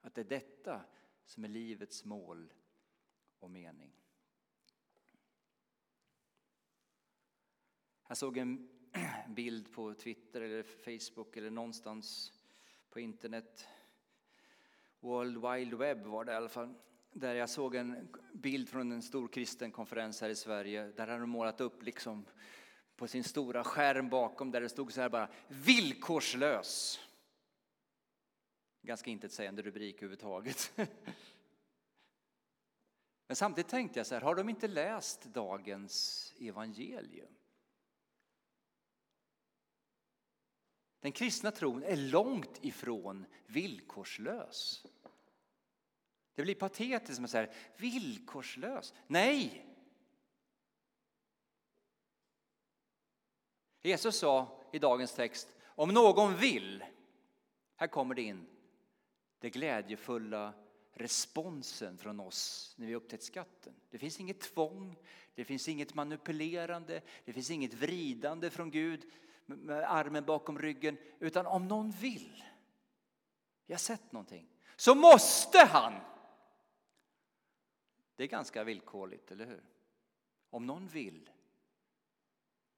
att 0.00 0.14
det 0.14 0.20
är 0.20 0.24
detta 0.24 0.84
som 1.24 1.44
är 1.44 1.48
livets 1.48 2.04
mål 2.04 2.52
och 3.38 3.50
mening. 3.50 3.92
Jag 8.08 8.16
såg 8.16 8.36
en 8.36 8.68
bild 9.28 9.72
på 9.72 9.94
Twitter 9.94 10.40
eller 10.40 10.62
Facebook 10.62 11.36
eller 11.36 11.50
någonstans 11.50 12.32
på 12.90 13.00
internet. 13.00 13.68
World 15.00 15.36
Wide 15.36 15.76
Web 15.76 16.06
var 16.06 16.24
det 16.24 16.32
i 16.32 16.34
alla 16.34 16.48
fall. 16.48 16.74
Där 17.18 17.34
jag 17.34 17.50
såg 17.50 17.74
en 17.74 18.08
bild 18.32 18.68
från 18.68 18.92
en 18.92 19.02
stor 19.02 19.28
kristen 19.28 19.72
konferens 19.72 20.20
här 20.20 20.28
i 20.28 20.36
Sverige. 20.36 20.92
Där 20.96 21.06
hade 21.06 21.20
de 21.20 21.30
målat 21.30 21.60
upp 21.60 21.82
liksom 21.82 22.26
på 22.96 23.08
sin 23.08 23.24
stora 23.24 23.64
skärm 23.64 24.08
bakom 24.08 24.50
där 24.50 24.60
det 24.60 24.68
stod 24.68 24.92
så 24.92 25.00
här 25.00 25.08
bara 25.08 25.28
villkorslös. 25.48 27.00
Ganska 28.82 29.10
intetsägande 29.10 29.62
rubrik 29.62 29.96
överhuvudtaget. 29.96 30.72
Men 33.26 33.36
samtidigt 33.36 33.70
tänkte 33.70 33.98
jag 33.98 34.06
så 34.06 34.14
här, 34.14 34.22
har 34.22 34.34
de 34.34 34.48
inte 34.48 34.68
läst 34.68 35.24
dagens 35.24 36.34
evangelium? 36.40 37.34
Den 41.00 41.12
kristna 41.12 41.50
tron 41.50 41.82
är 41.82 41.96
långt 41.96 42.64
ifrån 42.64 43.26
villkorslös. 43.46 44.86
Det 46.36 46.42
blir 46.42 46.54
patetiskt 46.54 47.20
med 47.20 47.30
säger 47.30 47.50
villkorslös. 47.76 48.94
Nej! 49.06 49.66
Jesus 53.82 54.18
sa 54.18 54.62
i 54.72 54.78
dagens 54.78 55.14
text, 55.14 55.48
om 55.64 55.88
någon 55.88 56.36
vill, 56.36 56.84
här 57.76 57.86
kommer 57.86 58.14
det 58.14 58.22
in, 58.22 58.46
det 59.38 59.50
glädjefulla 59.50 60.52
responsen 60.92 61.98
från 61.98 62.20
oss 62.20 62.74
när 62.78 62.86
vi 62.86 62.94
upptäckt 62.94 63.24
skatten. 63.24 63.74
Det 63.90 63.98
finns 63.98 64.20
inget 64.20 64.40
tvång, 64.40 64.96
det 65.34 65.44
finns 65.44 65.68
inget 65.68 65.94
manipulerande, 65.94 67.02
det 67.24 67.32
finns 67.32 67.50
inget 67.50 67.74
vridande 67.74 68.50
från 68.50 68.70
Gud 68.70 69.04
med 69.46 69.92
armen 69.92 70.24
bakom 70.24 70.58
ryggen, 70.58 70.96
utan 71.18 71.46
om 71.46 71.68
någon 71.68 71.90
vill, 71.90 72.44
jag 73.66 73.74
har 73.74 73.78
sett 73.78 74.12
någonting, 74.12 74.48
så 74.76 74.94
måste 74.94 75.58
han. 75.58 75.94
Det 78.16 78.24
är 78.24 78.28
ganska 78.28 78.64
villkorligt, 78.64 79.30
eller 79.30 79.46
hur? 79.46 79.64
Om 80.50 80.66
någon 80.66 80.88
vill, 80.88 81.30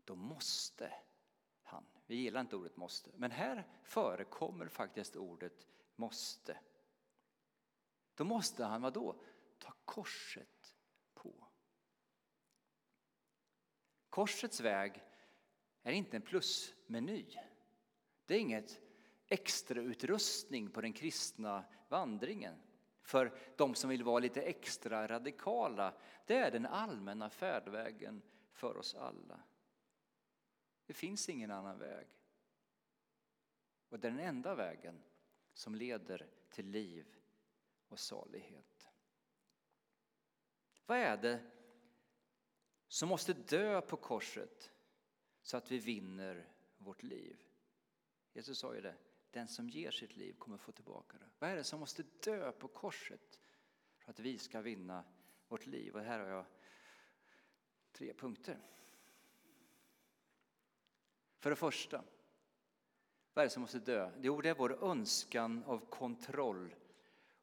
då 0.05 0.15
måste 0.15 0.93
han. 1.63 1.85
Vi 2.07 2.17
gillar 2.17 2.41
inte 2.41 2.57
ordet 2.57 2.77
måste, 2.77 3.11
men 3.17 3.31
här 3.31 3.67
förekommer 3.83 4.69
faktiskt 4.69 5.17
ordet 5.17 5.67
måste. 5.97 6.59
Då 8.15 8.25
måste 8.25 8.65
han 8.65 8.83
vad 8.83 8.93
då? 8.93 9.21
Ta 9.59 9.75
korset 9.85 10.77
på. 11.15 11.47
Korsets 14.09 14.61
väg 14.61 15.03
är 15.83 15.93
inte 15.93 16.17
en 16.17 16.23
plusmeny. 16.23 17.27
Det 18.27 18.35
är 18.35 18.41
inget 18.41 18.81
extra 19.27 19.81
utrustning 19.81 20.71
på 20.71 20.81
den 20.81 20.93
kristna 20.93 21.65
vandringen 21.89 22.63
för 23.09 23.39
de 23.57 23.75
som 23.75 23.91
vill 23.91 24.03
vara 24.03 24.19
lite 24.19 24.43
extra 24.43 25.09
radikala. 25.09 25.95
Det 26.27 26.37
är 26.37 26.51
den 26.51 26.67
allmänna 26.67 27.31
färdvägen 27.31 28.23
för 28.53 28.77
oss 28.77 28.95
alla. 28.95 29.41
Det 30.87 30.93
finns 30.93 31.29
ingen 31.29 31.51
annan 31.51 31.79
väg. 31.79 32.07
Och 33.89 33.99
det 33.99 34.09
är 34.09 34.13
den 34.13 34.21
enda 34.21 34.55
vägen 34.55 35.03
som 35.53 35.75
leder 35.75 36.31
till 36.51 36.67
liv 36.67 37.17
och 37.89 37.99
salighet. 37.99 38.89
Vad 40.87 40.99
är 40.99 41.17
det 41.17 41.51
som 42.89 43.09
måste 43.09 43.33
dö 43.33 43.81
på 43.81 43.97
korset 43.97 44.73
så 45.43 45.57
att 45.57 45.71
vi 45.71 45.79
vinner 45.79 46.49
vårt 46.77 47.03
liv? 47.03 47.43
Jesus 48.33 48.59
sa 48.59 48.75
ju 48.75 48.81
det, 48.81 48.95
den 49.31 49.49
som 49.49 49.69
ger 49.69 49.91
sitt 49.91 50.17
liv 50.17 50.35
kommer 50.39 50.57
få 50.57 50.73
tillbaka 50.73 51.19
det. 51.19 51.29
Vad 51.39 51.51
är 51.51 51.57
det 51.57 51.65
som 51.65 51.81
måste 51.81 52.03
dö 52.23 52.53
på 52.53 52.69
korset 52.69 53.41
för 53.99 54.11
att 54.11 54.21
vi 54.21 54.39
ska 54.39 54.61
vinna 54.61 55.05
vårt 55.49 55.67
liv? 55.67 55.97
Och 55.97 56.03
här 56.03 56.19
har 56.19 56.27
jag 56.27 56.45
tre 57.93 58.15
punkter. 58.15 58.59
För 61.39 61.51
det 61.51 61.57
första, 61.57 62.05
vad 63.35 63.43
är 63.43 63.47
det 63.47 63.53
som 63.53 63.61
måste 63.61 63.79
dö? 63.79 64.11
Jo, 64.21 64.41
det 64.41 64.49
är 64.49 64.55
vår 64.55 64.85
önskan 64.85 65.65
av 65.65 65.79
kontroll 65.79 66.75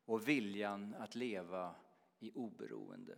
och 0.05 0.27
viljan 0.27 0.95
att 0.95 1.15
leva 1.15 1.75
i 2.19 2.31
oberoende. 2.31 3.17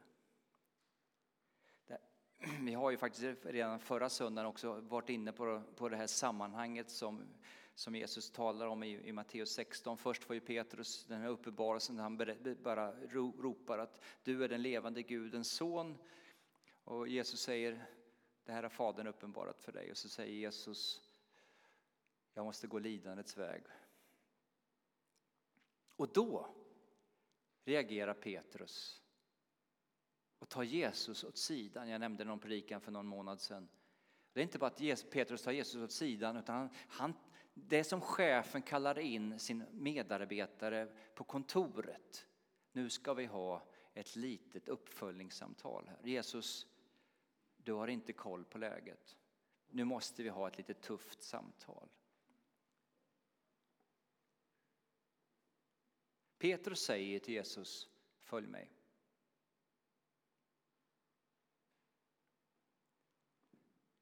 Vi 2.62 2.74
har 2.74 2.92
ju 2.92 2.98
faktiskt 2.98 3.46
redan 3.46 3.80
förra 3.80 4.10
söndagen 4.10 4.50
också 4.50 4.74
varit 4.74 5.10
inne 5.10 5.32
på, 5.32 5.90
det 5.90 5.98
här 5.98 6.08
sammanhanget 6.08 6.90
som, 6.90 7.24
som 7.78 7.96
Jesus 7.96 8.32
talar 8.32 8.68
om 8.68 8.84
i, 8.84 9.08
i 9.08 9.12
Matteus 9.12 9.52
16. 9.52 9.98
Först 9.98 10.24
får 10.24 10.34
ju 10.34 10.40
Petrus 10.40 11.06
den 11.06 11.22
här 11.22 11.30
uppenbarelsen 11.30 11.96
där 11.96 12.04
han 12.04 12.18
bara 12.64 12.94
ropar 13.12 13.80
att 13.80 14.02
du 14.24 14.44
är 14.44 14.50
den 14.50 14.62
levande 14.62 15.02
Gudens 15.04 15.52
son. 15.52 15.98
Och 16.84 17.08
Jesus 17.08 17.40
säger 17.42 17.86
det 18.46 18.52
här 18.52 18.64
har 18.64 18.70
Fadern 18.70 19.08
uppenbarat 19.08 19.62
för 19.62 19.72
dig. 19.72 19.92
Och 19.92 19.98
så 19.98 20.10
säger 20.10 20.34
Jesus 20.34 21.02
jag 22.34 22.46
måste 22.46 22.68
gå 22.68 22.80
lidandets 22.80 23.38
väg. 23.38 23.64
Och 25.96 26.14
då 26.14 26.56
reagerar 27.64 28.14
Petrus 28.14 29.02
och 30.40 30.50
tar 30.50 30.64
Jesus 30.64 31.24
åt 31.24 31.38
sidan. 31.38 31.90
Jag 31.90 32.00
nämnde 32.00 32.24
någon 32.24 32.40
predikan 32.40 32.82
för 32.82 32.92
någon 32.92 33.08
månad 33.08 33.42
sedan. 33.42 33.70
Det 34.34 34.40
är 34.40 34.44
inte 34.44 34.60
bara 34.60 34.68
att 34.68 35.10
Petrus 35.12 35.42
tar 35.42 35.52
Jesus 35.52 35.84
åt 35.84 35.92
sidan 35.92 36.38
utan 36.38 36.56
han, 36.56 36.70
han, 36.88 37.14
det 37.66 37.84
som 37.84 38.02
chefen 38.02 38.62
kallar 38.62 39.00
in 39.00 39.40
sin 39.40 39.64
medarbetare 39.72 40.88
på 41.16 41.24
kontoret. 41.24 42.28
Nu 42.72 42.90
ska 42.90 43.14
vi 43.14 43.26
ha 43.26 43.64
ett 43.94 44.16
litet 44.16 44.70
uppföljningssamtal 44.70 45.88
här. 45.88 46.08
Jesus, 46.08 46.68
du 47.58 47.74
har 47.74 47.88
inte 47.88 48.14
koll 48.14 48.46
på 48.46 48.58
läget. 48.58 49.18
Nu 49.70 49.84
måste 49.84 50.24
vi 50.24 50.30
ha 50.30 50.48
ett 50.48 50.58
lite 50.58 50.74
tufft 50.74 51.24
samtal. 51.24 51.90
Petrus 56.38 56.80
säger 56.80 57.20
till 57.20 57.34
Jesus, 57.34 57.90
följ 58.20 58.48
mig. 58.48 58.72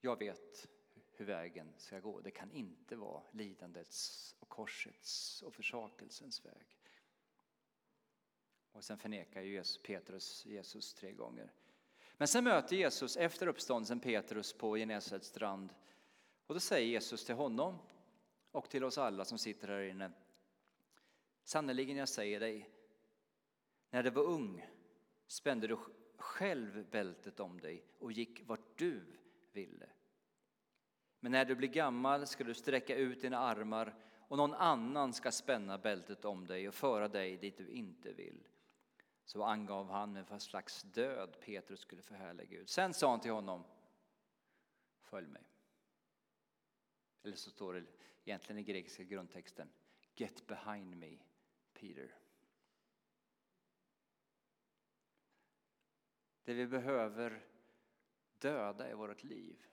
Jag 0.02 0.20
vet 0.20 0.70
hur 1.18 1.26
vägen 1.26 1.74
ska 1.78 2.00
gå. 2.00 2.20
Det 2.20 2.32
kan 2.32 2.52
inte 2.52 2.96
vara 2.96 3.24
lidandets 3.32 4.36
och 4.40 4.50
korsets 4.50 5.42
och 5.42 5.54
försakelsens 5.54 6.46
väg. 6.46 6.78
Och 8.72 8.84
sen 8.84 8.98
förnekar 8.98 9.42
Jesus, 9.42 9.84
Petrus 9.84 10.46
Jesus 10.46 10.94
tre 10.94 11.12
gånger. 11.12 11.52
Men 12.18 12.28
sen 12.28 12.44
möter 12.44 12.76
Jesus 12.76 13.18
efter 13.18 13.48
uppståndelsen 13.48 14.00
Petrus 14.00 14.54
på 14.54 14.76
Genesarets 14.76 15.28
strand. 15.28 15.74
Och 16.48 16.54
då 16.54 16.60
säger 16.60 16.88
Jesus 16.88 17.26
till 17.26 17.36
honom 17.36 17.78
och 18.52 18.70
till 18.70 18.84
oss 18.84 18.98
alla 18.98 19.26
som 19.26 19.38
sitter 19.38 19.68
här 19.68 19.82
inne. 19.82 20.12
Sannerligen 21.44 21.98
jag 21.98 22.10
säger 22.10 22.40
dig, 22.40 22.70
när 23.90 24.04
du 24.04 24.10
var 24.10 24.24
ung 24.24 24.66
spände 25.28 25.68
du 25.68 25.78
själv 26.18 26.90
bältet 26.90 27.40
om 27.40 27.60
dig 27.60 27.84
och 28.00 28.12
gick 28.12 28.42
vart 28.48 28.78
du 28.78 29.04
ville. 29.52 29.90
Men 31.26 31.32
när 31.32 31.46
du 31.46 31.56
blir 31.56 31.70
gammal 31.70 32.28
ska 32.28 32.44
du 32.44 32.54
sträcka 32.54 32.96
ut 32.96 33.22
dina 33.22 33.38
armar 33.38 33.96
och 34.28 34.38
någon 34.38 34.54
annan 34.54 35.14
ska 35.14 35.32
spänna 35.32 35.78
bältet 35.78 36.26
om 36.26 36.48
dig 36.48 36.68
och 36.68 36.74
föra 36.74 37.08
dig 37.08 37.38
dit 37.38 37.58
du 37.58 37.70
inte 37.70 38.14
vill. 38.14 38.48
Så 39.24 39.44
angav 39.44 39.90
han 39.90 40.14
med 40.14 40.26
vad 40.30 40.42
slags 40.42 40.84
död 40.84 41.38
Petrus 41.42 41.80
skulle 41.80 42.02
förhärliga 42.02 42.46
Gud. 42.46 42.70
Sen 42.70 42.94
sa 42.94 43.10
han 43.10 43.20
till 43.20 43.32
honom, 43.32 43.64
följ 45.02 45.28
mig. 45.28 45.44
Eller 47.24 47.36
så 47.36 47.50
står 47.50 47.74
det 47.74 47.84
egentligen 48.26 48.60
i 48.60 48.64
grekiska 48.64 49.04
grundtexten, 49.04 49.70
get 50.16 50.48
behind 50.48 50.98
me 50.98 51.18
Peter. 51.74 52.16
Det 56.44 56.54
vi 56.54 56.68
behöver 56.68 57.46
döda 58.40 58.92
i 58.92 58.94
vårt 58.94 59.24
liv, 59.24 59.66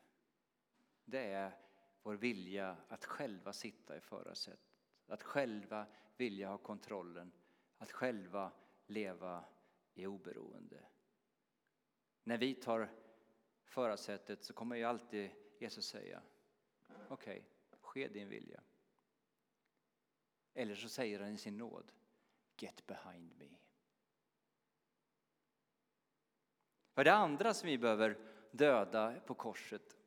det 1.12 1.33
är 1.33 1.59
vår 2.03 2.14
vilja 2.14 2.77
att 2.88 3.05
själva 3.05 3.53
sitta 3.53 3.96
i 3.96 4.01
förarsätet. 4.01 4.61
Att 5.07 5.22
själva 5.22 5.87
vilja 6.16 6.48
ha 6.48 6.59
kontrollen, 6.59 7.33
att 7.79 7.92
själva 7.92 8.53
leva 8.87 9.44
i 9.94 10.07
oberoende. 10.07 10.85
När 12.25 12.38
vi 12.38 12.55
tar 12.55 12.88
förarsätet 13.64 14.44
så 14.44 14.53
kommer 14.53 14.77
ju 14.77 14.85
alltid 14.85 15.31
Jesus 15.59 15.87
säga 15.87 16.22
okej, 17.09 17.38
okay, 17.38 17.81
ske 17.81 18.09
din 18.09 18.29
vilja. 18.29 18.62
Eller 20.55 20.75
så 20.75 20.88
säger 20.88 21.20
han 21.20 21.33
i 21.33 21.38
sin 21.38 21.59
nåd 21.59 21.92
Get 22.57 22.87
behind 22.87 23.37
me. 23.38 23.48
Vad 26.94 27.07
är 27.07 27.11
det 27.11 27.16
andra 27.16 27.55
som 27.55 27.66
vi 27.66 27.79
behöver 27.79 28.18
döda 28.51 29.20
på 29.20 29.35
korset? 29.35 30.02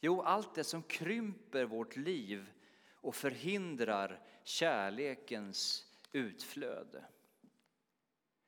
Jo, 0.00 0.20
allt 0.22 0.54
det 0.54 0.64
som 0.64 0.82
krymper 0.82 1.64
vårt 1.64 1.96
liv 1.96 2.52
och 2.92 3.14
förhindrar 3.14 4.20
kärlekens 4.44 5.86
utflöde. 6.12 7.04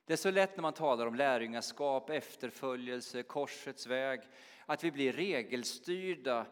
Det 0.04 0.12
är 0.12 0.16
så 0.16 0.30
lätt 0.30 0.56
när 0.56 0.62
man 0.62 0.72
talar 0.72 1.06
om 1.06 1.14
lärjungaskap, 1.14 2.10
efterföljelse, 2.10 3.22
korsets 3.22 3.86
väg, 3.86 4.20
att 4.66 4.84
vi 4.84 4.90
blir 4.90 5.12
regelstyrda 5.12 6.46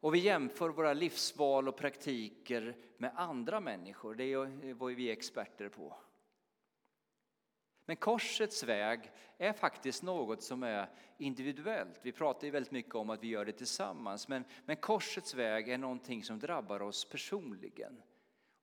och 0.00 0.14
vi 0.14 0.18
jämför 0.18 0.68
våra 0.68 0.92
livsval 0.92 1.68
och 1.68 1.76
praktiker 1.76 2.76
med 2.96 3.12
andra 3.14 3.60
människor. 3.60 4.14
Det 4.14 4.24
är 4.24 4.74
vad 4.74 4.94
vi 4.94 5.08
är 5.08 5.12
experter 5.12 5.68
på. 5.68 5.96
Men 7.88 7.96
korsets 7.96 8.62
väg 8.62 9.10
är 9.38 9.52
faktiskt 9.52 10.02
något 10.02 10.42
som 10.42 10.62
är 10.62 10.90
individuellt. 11.18 12.00
Vi 12.02 12.12
pratar 12.12 12.44
ju 12.44 12.50
väldigt 12.50 12.72
mycket 12.72 12.94
om 12.94 13.10
att 13.10 13.22
vi 13.22 13.28
gör 13.28 13.44
det 13.44 13.52
tillsammans, 13.52 14.28
men, 14.28 14.44
men 14.64 14.76
korsets 14.76 15.34
väg 15.34 15.68
är 15.68 15.78
någonting 15.78 16.24
som 16.24 16.38
drabbar 16.38 16.82
oss 16.82 17.04
personligen 17.04 18.02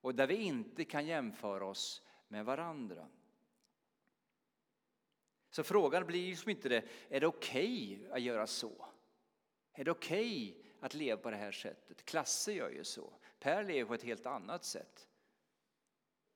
och 0.01 0.15
där 0.15 0.27
vi 0.27 0.35
inte 0.35 0.85
kan 0.85 1.05
jämföra 1.05 1.65
oss 1.65 2.01
med 2.27 2.45
varandra. 2.45 3.07
Så 5.49 5.63
frågan 5.63 6.05
blir 6.05 6.25
ju 6.25 6.35
som 6.35 6.49
inte 6.49 6.69
det, 6.69 6.83
är 7.09 7.19
det 7.19 7.27
okej 7.27 7.97
okay 8.01 8.11
att 8.11 8.21
göra 8.21 8.47
så? 8.47 8.85
Är 9.73 9.83
det 9.83 9.91
okej 9.91 10.55
okay 10.59 10.71
att 10.79 10.93
leva 10.93 11.21
på 11.21 11.31
det 11.31 11.37
här 11.37 11.51
sättet? 11.51 12.05
Klasse 12.05 12.53
gör 12.53 12.69
ju 12.69 12.83
så. 12.83 13.13
Per 13.39 13.63
lever 13.63 13.87
på 13.87 13.93
ett 13.93 14.03
helt 14.03 14.25
annat 14.25 14.65
sätt. 14.65 15.07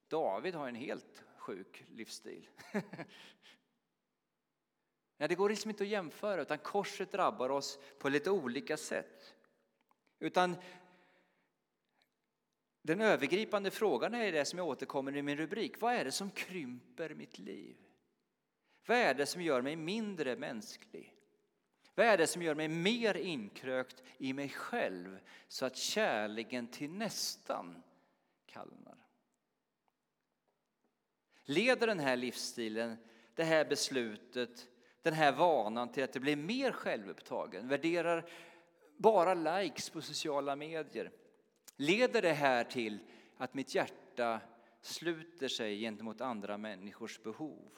David 0.08 0.56
har 0.56 0.68
en 0.68 0.76
helt 0.76 1.24
sjuk 1.40 1.86
livsstil. 1.88 2.50
Nej, 5.18 5.30
det 5.30 5.36
går 5.36 5.50
liksom 5.50 5.72
inte 5.72 5.84
att 5.84 5.90
jämföra, 5.90 6.42
utan 6.42 6.58
korset 6.58 7.12
drabbar 7.12 7.50
oss 7.50 7.80
på 8.00 8.10
lite 8.10 8.32
olika 8.32 8.78
sätt. 8.78 9.36
Utan 10.20 10.56
den 12.82 13.02
övergripande 13.02 13.72
frågan 13.72 14.14
är 14.14 14.32
det 14.32 14.46
som 14.46 14.60
jag 14.60 14.68
återkommer 14.68 15.16
i 15.16 15.22
min 15.22 15.38
rubrik. 15.38 15.82
Vad 15.82 15.94
är 15.94 16.06
det 16.06 16.12
som 16.12 16.32
krymper 16.32 17.14
mitt 17.14 17.40
liv? 17.40 17.78
Vad 18.86 18.98
är 18.98 19.14
det 19.14 19.26
som 19.26 19.42
gör 19.42 19.62
mig 19.62 19.76
mindre 19.76 20.36
mänsklig? 20.36 21.16
Vad 21.96 22.06
är 22.06 22.18
det 22.18 22.28
som 22.28 22.42
gör 22.42 22.56
mig 22.56 22.68
mer 22.68 23.18
inkrökt 23.18 24.04
i 24.18 24.34
mig 24.34 24.50
själv 24.50 25.20
så 25.48 25.66
att 25.66 25.78
kärleken 25.78 26.68
till 26.68 26.92
nästan 26.92 27.84
kallnar? 28.46 28.99
Leder 31.50 31.88
den 31.88 32.00
här 32.00 32.18
livsstilen, 32.18 32.98
det 33.36 33.44
här 33.44 33.66
beslutet, 33.66 34.68
den 35.02 35.14
här 35.14 35.32
vanan 35.32 35.92
till 35.92 36.04
att 36.04 36.14
det 36.14 36.20
blir 36.20 36.36
mer 36.36 36.72
självupptagen, 36.72 37.68
värderar 37.68 38.30
bara 38.98 39.34
likes 39.34 39.90
på 39.90 40.02
sociala 40.02 40.56
medier? 40.56 41.12
Leder 41.76 42.22
det 42.22 42.34
här 42.34 42.64
till 42.64 43.00
att 43.38 43.54
mitt 43.54 43.76
hjärta 43.76 44.42
sluter 44.82 45.48
sig 45.48 45.80
gentemot 45.80 46.22
andra 46.22 46.58
människors 46.58 47.24
behov? 47.24 47.72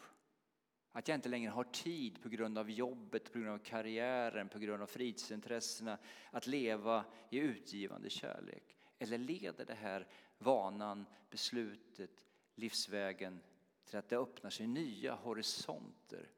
Att 0.91 1.07
jag 1.07 1.15
inte 1.17 1.29
längre 1.29 1.51
har 1.51 1.63
tid 1.63 2.21
på 2.23 2.29
grund 2.29 2.57
av 2.57 2.69
jobbet, 2.69 3.33
på 3.33 3.39
grund 3.39 3.53
av 3.53 3.57
karriären, 3.57 4.49
på 4.49 4.59
grund 4.59 4.83
av 4.83 4.87
fritidsintressena 4.87 5.97
att 6.31 6.47
leva 6.47 7.05
i 7.29 7.37
utgivande 7.37 8.09
kärlek? 8.09 8.77
Eller 8.99 9.17
leder 9.17 9.65
det 9.65 9.73
här 9.81 10.07
vanan, 10.37 11.05
beslutet, 11.29 12.25
livsvägen 12.55 13.39
till 13.85 13.97
att 13.97 14.09
det 14.09 14.17
öppnar 14.17 14.49
sig 14.49 14.67
nya 14.67 15.15
horisonter 15.15 16.31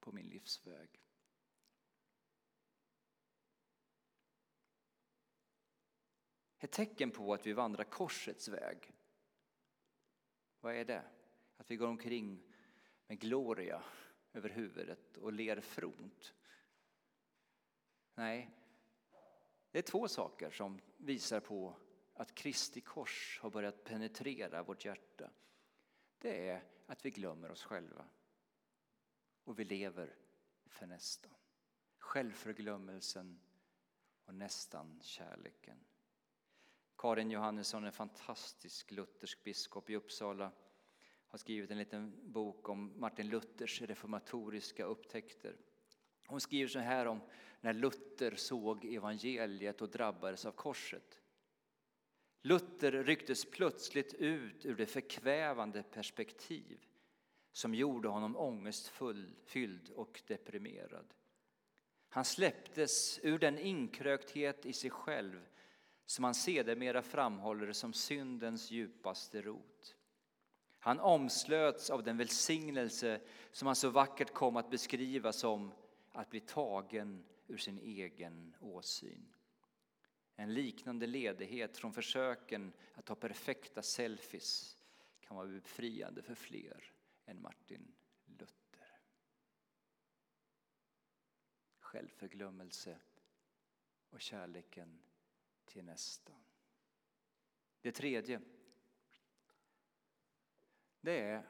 på 0.00 0.12
min 0.12 0.28
livsväg? 0.28 1.00
Ett 6.58 6.72
tecken 6.72 7.10
på 7.10 7.34
att 7.34 7.46
vi 7.46 7.52
vandrar 7.52 7.84
korsets 7.84 8.48
väg, 8.48 8.92
vad 10.60 10.74
är 10.74 10.84
det? 10.84 11.02
Att 11.56 11.70
vi 11.70 11.76
går 11.76 11.88
omkring 11.88 12.42
med 13.06 13.20
gloria 13.20 13.82
över 14.32 14.48
huvudet 14.48 15.16
och 15.16 15.32
ler 15.32 15.60
fromt. 15.60 16.34
Nej, 18.14 18.50
det 19.70 19.78
är 19.78 19.82
två 19.82 20.08
saker 20.08 20.50
som 20.50 20.80
visar 20.96 21.40
på 21.40 21.76
att 22.14 22.34
Kristi 22.34 22.80
kors 22.80 23.38
har 23.42 23.50
börjat 23.50 23.84
penetrera 23.84 24.62
vårt 24.62 24.84
hjärta. 24.84 25.30
Det 26.24 26.48
är 26.48 26.62
att 26.86 27.06
vi 27.06 27.10
glömmer 27.10 27.50
oss 27.50 27.62
själva 27.62 28.04
och 29.44 29.58
vi 29.58 29.64
lever 29.64 30.16
för 30.66 30.86
nästan. 30.86 31.34
Självförglömmelsen 31.98 33.40
och 34.24 34.34
nästan 34.34 35.00
kärleken. 35.02 35.78
Karin 36.96 37.30
Johannesson, 37.30 37.84
en 37.84 37.92
fantastisk 37.92 38.90
luthersk 38.90 39.44
biskop 39.44 39.90
i 39.90 39.96
Uppsala, 39.96 40.52
har 41.26 41.38
skrivit 41.38 41.70
en 41.70 41.78
liten 41.78 42.32
bok 42.32 42.68
om 42.68 43.00
Martin 43.00 43.28
Luthers 43.28 43.82
reformatoriska 43.82 44.84
upptäckter. 44.84 45.56
Hon 46.26 46.40
skriver 46.40 46.68
så 46.68 46.78
här 46.78 47.06
om 47.06 47.20
när 47.60 47.72
Luther 47.72 48.34
såg 48.34 48.84
evangeliet 48.84 49.82
och 49.82 49.90
drabbades 49.90 50.46
av 50.46 50.52
korset. 50.52 51.20
Luther 52.46 52.92
rycktes 52.92 53.44
plötsligt 53.44 54.14
ut 54.14 54.66
ur 54.66 54.74
det 54.74 54.86
förkvävande 54.86 55.82
perspektiv 55.82 56.78
som 57.52 57.74
gjorde 57.74 58.08
honom 58.08 58.36
ångestfylld 58.36 59.90
och 59.94 60.22
deprimerad. 60.26 61.14
Han 62.08 62.24
släpptes 62.24 63.20
ur 63.22 63.38
den 63.38 63.58
inkrökthet 63.58 64.66
i 64.66 64.72
sig 64.72 64.90
själv 64.90 65.40
som 66.06 66.24
han 66.24 66.34
sedermera 66.34 67.02
framhåller 67.02 67.72
som 67.72 67.92
syndens 67.92 68.70
djupaste 68.70 69.42
rot. 69.42 69.96
Han 70.78 71.00
omslöts 71.00 71.90
av 71.90 72.02
den 72.02 72.16
välsignelse 72.16 73.20
som 73.52 73.66
han 73.66 73.76
så 73.76 73.90
vackert 73.90 74.32
kom 74.32 74.56
att 74.56 74.70
beskriva 74.70 75.32
som 75.32 75.72
att 76.12 76.30
bli 76.30 76.40
tagen 76.40 77.24
ur 77.46 77.56
sin 77.56 77.78
egen 77.78 78.54
åsyn. 78.60 79.34
En 80.36 80.54
liknande 80.54 81.06
ledighet 81.06 81.76
från 81.76 81.92
försöken 81.92 82.72
att 82.94 83.04
ta 83.04 83.14
perfekta 83.14 83.82
selfies 83.82 84.78
kan 85.20 85.36
vara 85.36 85.46
befriande 85.46 86.22
för 86.22 86.34
fler 86.34 86.92
än 87.24 87.42
Martin 87.42 87.94
Luther. 88.24 89.00
Självförglömmelse 91.78 92.98
och 94.10 94.20
kärleken 94.20 95.02
till 95.64 95.84
nästan. 95.84 96.44
Det 97.80 97.92
tredje 97.92 98.40
det 101.00 101.20
är 101.20 101.48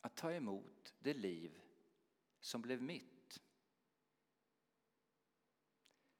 att 0.00 0.16
ta 0.16 0.32
emot 0.32 0.94
det 0.98 1.14
liv 1.14 1.60
som 2.40 2.62
blev 2.62 2.82
mitt. 2.82 3.13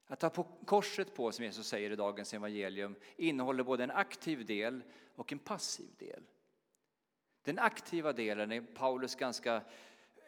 Att 0.06 0.20
ta 0.20 0.30
på 0.30 0.46
korset 0.64 1.14
på, 1.14 1.32
som 1.32 1.44
Jesus 1.44 1.66
säger 1.66 1.90
i 1.90 1.96
dagens 1.96 2.34
evangelium, 2.34 2.96
innehåller 3.16 3.62
både 3.62 3.84
en 3.84 3.90
aktiv 3.90 4.46
del 4.46 4.82
och 5.14 5.32
en 5.32 5.38
passiv 5.38 5.90
del. 5.98 6.22
Den 7.42 7.58
aktiva 7.58 8.12
delen 8.12 8.52
är 8.52 8.60
Paulus 8.60 9.14
ganska 9.14 9.62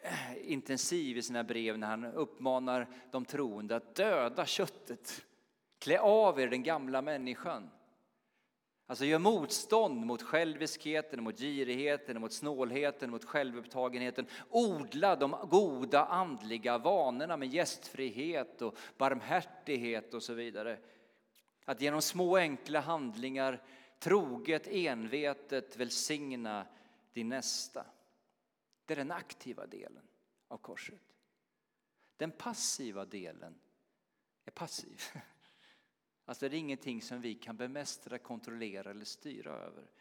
eh, 0.03 0.51
intensiv 0.51 1.17
i 1.17 1.21
sina 1.21 1.43
brev 1.43 1.77
när 1.77 1.87
han 1.87 2.05
uppmanar 2.05 2.87
de 3.11 3.25
troende 3.25 3.75
att 3.75 3.95
döda 3.95 4.45
köttet. 4.45 5.25
Klä 5.79 5.99
av 5.99 6.39
er 6.39 6.47
den 6.47 6.63
gamla 6.63 7.01
människan. 7.01 7.69
Alltså 8.89 9.05
gör 9.05 9.19
motstånd 9.19 10.05
mot 10.05 10.21
själviskheten, 10.21 11.23
mot 11.23 11.39
girigheten, 11.39 12.21
mot 12.21 12.33
snålheten, 12.33 13.09
mot 13.09 13.25
självupptagenheten. 13.25 14.27
Odla 14.49 15.15
de 15.15 15.35
goda 15.49 16.05
andliga 16.05 16.77
vanorna 16.77 17.37
med 17.37 17.53
gästfrihet 17.53 18.61
och 18.61 18.77
barmhärtighet 18.97 20.13
och 20.13 20.23
så 20.23 20.33
vidare. 20.33 20.79
Att 21.65 21.81
genom 21.81 22.01
små 22.01 22.37
enkla 22.37 22.79
handlingar 22.79 23.63
troget, 23.99 24.67
envetet 24.67 25.77
välsigna 25.77 26.67
din 27.13 27.29
nästa. 27.29 27.85
Det 28.85 28.93
är 28.93 28.97
den 28.97 29.11
aktiva 29.11 29.65
delen 29.65 30.07
av 30.47 30.57
korset. 30.57 31.01
Den 32.17 32.31
passiva 32.31 33.05
delen 33.05 33.59
är 34.45 34.51
passiv. 34.51 35.01
Alltså 36.27 36.49
det 36.49 36.55
är 36.55 36.59
ingenting 36.59 37.01
som 37.01 37.21
vi 37.21 37.35
kan 37.35 37.57
bemästra, 37.57 38.17
kontrollera 38.17 38.91
eller 38.91 39.05
styra 39.05 39.51
över. 39.51 39.91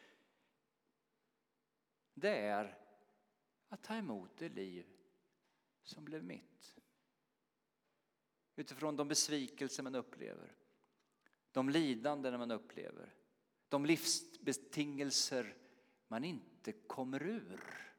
Det 2.14 2.38
är 2.38 2.78
att 3.68 3.82
ta 3.82 3.96
emot 3.96 4.30
det 4.36 4.48
liv 4.48 4.86
som 5.82 6.04
blev 6.04 6.24
mitt. 6.24 6.76
utifrån 8.56 8.96
de 8.96 9.08
besvikelser 9.08 9.82
man 9.82 9.94
upplever, 9.94 10.56
de 11.52 11.68
lidanden 11.68 12.38
man 12.38 12.50
upplever, 12.50 13.14
de 13.68 13.86
livsbetingelser 13.86 15.56
man 16.08 16.24
inte 16.24 16.72
kommer 16.72 17.22
ur. 17.22 17.92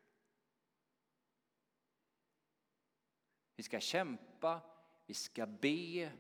Vi 3.56 3.64
ska 3.64 3.80
kämpa, 3.80 4.62
vi 5.06 5.14
ska 5.14 5.46
be, 5.46 6.12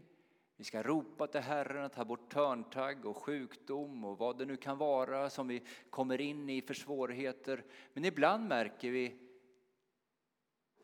vi 0.58 0.64
ska 0.64 0.84
ropa 0.84 1.28
till 1.28 1.42
Herren 1.42 1.86
att 1.86 1.94
ta 1.94 2.06
bort 2.06 2.34
törntagg 2.34 3.06
och 3.06 3.18
sjukdom 3.18 4.06
och 4.06 4.18
vad 4.18 4.38
det 4.38 4.46
nu 4.46 4.58
kan 4.58 4.78
vara 4.78 5.30
som 5.30 5.48
vi 5.48 5.64
kommer 5.90 6.22
in 6.22 6.50
i 6.50 6.62
för 6.62 6.74
svårigheter. 6.74 7.66
Men 7.94 8.06
ibland 8.06 8.48
märker 8.48 8.92
vi 8.92 9.20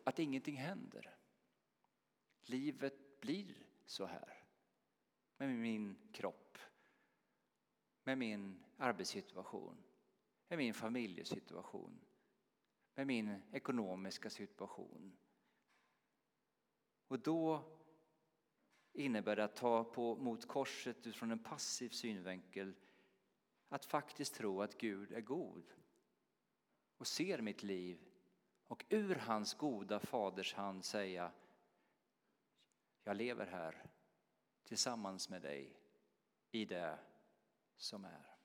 att 0.03 0.19
ingenting 0.19 0.55
händer. 0.55 1.15
Livet 2.41 3.19
blir 3.19 3.55
så 3.85 4.05
här 4.05 4.43
med 5.37 5.49
min 5.49 5.95
kropp, 6.11 6.57
med 8.03 8.17
min 8.17 8.63
arbetssituation, 8.77 9.83
med 10.47 10.57
min 10.57 10.73
familjesituation, 10.73 11.99
med 12.95 13.07
min 13.07 13.41
ekonomiska 13.51 14.29
situation. 14.29 15.17
Och 17.07 17.19
då 17.19 17.63
innebär 18.93 19.35
det 19.35 19.43
att 19.43 19.55
ta 19.55 19.83
på, 19.83 20.15
mot 20.15 20.47
korset 20.47 20.97
utifrån 21.07 21.31
en 21.31 21.39
passiv 21.39 21.89
synvinkel 21.89 22.73
att 23.69 23.85
faktiskt 23.85 24.35
tro 24.35 24.61
att 24.61 24.77
Gud 24.77 25.11
är 25.11 25.21
god 25.21 25.73
och 26.97 27.07
ser 27.07 27.41
mitt 27.41 27.63
liv 27.63 27.99
och 28.67 28.85
ur 28.89 29.15
hans 29.15 29.53
goda 29.53 29.99
faders 29.99 30.53
hand 30.53 30.85
säga 30.85 31.31
jag 33.03 33.17
lever 33.17 33.45
här 33.45 33.85
tillsammans 34.63 35.29
med 35.29 35.41
dig 35.41 35.79
i 36.51 36.65
det 36.65 36.99
som 37.77 38.05
är. 38.05 38.35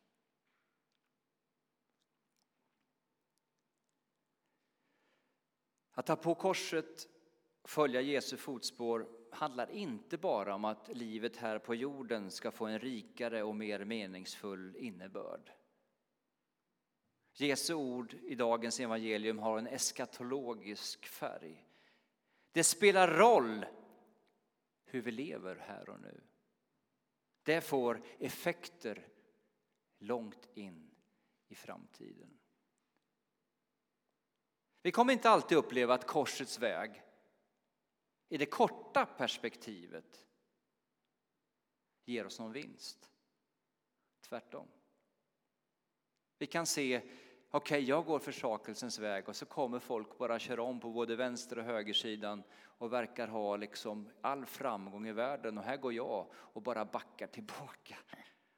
Att 5.90 6.06
ta 6.06 6.16
på 6.16 6.34
korset, 6.34 7.08
följa 7.64 8.00
Jesu 8.00 8.37
fotspår 8.37 9.17
handlar 9.33 9.71
inte 9.71 10.19
bara 10.19 10.55
om 10.55 10.64
att 10.64 10.88
livet 10.88 11.37
här 11.37 11.59
på 11.59 11.75
jorden 11.75 12.31
ska 12.31 12.51
få 12.51 12.67
en 12.67 12.79
rikare 12.79 13.43
och 13.43 13.57
mer 13.57 13.85
meningsfull 13.85 14.77
innebörd. 14.77 15.53
Jesu 17.33 17.75
ord 17.75 18.14
i 18.14 18.35
dagens 18.35 18.81
evangelium 18.81 19.38
har 19.38 19.59
en 19.59 19.67
eskatologisk 19.67 21.07
färg. 21.07 21.64
Det 22.53 22.64
spelar 22.64 23.09
roll 23.09 23.67
hur 24.85 25.03
vi 25.03 25.11
lever 25.11 25.57
här 25.57 25.88
och 25.88 26.01
nu. 26.01 26.21
Det 27.43 27.61
får 27.61 28.03
effekter 28.19 29.09
långt 29.99 30.49
in 30.55 30.91
i 31.49 31.55
framtiden. 31.55 32.38
Vi 34.83 34.93
kommer 34.93 35.12
inte 35.12 35.31
alltid 35.31 35.59
uppleva 35.59 35.95
att 35.95 36.07
korsets 36.07 36.59
väg 36.59 37.03
i 38.29 38.38
det 38.38 38.47
korta 38.47 39.07
perspektivet 39.07 40.27
ger 42.05 42.27
oss 42.27 42.38
någon 42.38 42.53
vinst. 42.53 43.11
Tvärtom. 44.21 44.69
Vi 46.38 46.47
kan 46.47 46.67
se, 46.67 46.99
okej, 46.99 47.12
okay, 47.51 47.81
jag 47.81 48.05
går 48.05 48.19
försakelsens 48.19 48.99
väg 48.99 49.29
och 49.29 49.37
så 49.37 49.47
kommer 49.47 49.79
folk 49.79 50.19
bara 50.19 50.38
köra 50.38 50.62
om 50.62 50.81
på 50.81 50.91
både 50.91 51.17
vänster 51.17 51.59
och 51.59 51.64
högersidan 51.64 52.43
och 52.61 52.93
verkar 52.93 53.29
ha 53.29 53.57
liksom 53.57 54.11
all 54.21 54.47
framgång 54.47 55.07
i 55.07 55.12
världen 55.12 55.59
och 55.59 55.64
här 55.64 55.77
går 55.77 55.93
jag 55.93 56.27
och 56.35 56.62
bara 56.62 56.85
backar 56.85 57.27
tillbaka. 57.27 57.97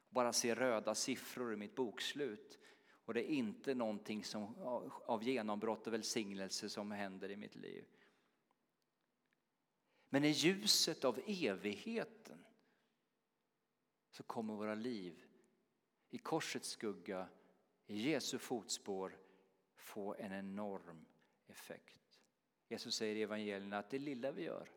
Bara 0.08 0.32
ser 0.32 0.54
röda 0.54 0.94
siffror 0.94 1.52
i 1.52 1.56
mitt 1.56 1.74
bokslut 1.74 2.58
och 3.04 3.14
det 3.14 3.30
är 3.30 3.34
inte 3.34 3.74
någonting 3.74 4.24
som, 4.24 4.58
av 5.06 5.24
genombrott 5.24 5.86
och 5.86 5.92
välsignelse 5.92 6.68
som 6.68 6.90
händer 6.90 7.30
i 7.30 7.36
mitt 7.36 7.56
liv. 7.56 7.84
Men 10.10 10.24
i 10.24 10.28
ljuset 10.28 11.04
av 11.04 11.20
evigheten 11.26 12.44
så 14.10 14.22
kommer 14.22 14.54
våra 14.54 14.74
liv 14.74 15.24
i 16.10 16.18
korsets 16.18 16.68
skugga, 16.68 17.28
i 17.86 18.10
Jesu 18.10 18.38
fotspår 18.38 19.18
få 19.74 20.14
en 20.14 20.32
enorm 20.32 21.06
effekt. 21.46 22.20
Jesus 22.68 22.94
säger 22.94 23.16
i 23.16 23.22
evangelierna 23.22 23.78
att 23.78 23.90
det 23.90 23.98
lilla 23.98 24.32
vi 24.32 24.42
gör, 24.42 24.70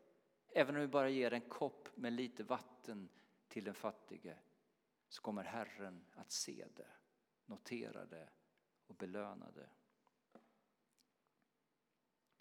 även 0.48 0.74
om 0.74 0.80
vi 0.80 0.88
bara 0.88 1.08
ger 1.08 1.32
en 1.32 1.48
kopp 1.48 1.96
med 1.96 2.12
lite 2.12 2.44
vatten 2.44 3.08
till 3.48 3.64
den 3.64 3.74
fattige, 3.74 4.36
så 5.08 5.22
kommer 5.22 5.44
Herren 5.44 6.04
att 6.14 6.32
se 6.32 6.66
det, 6.76 6.90
notera 7.46 8.04
det 8.04 8.28
och 8.86 8.94
belöna 8.94 9.50
det. 9.50 9.70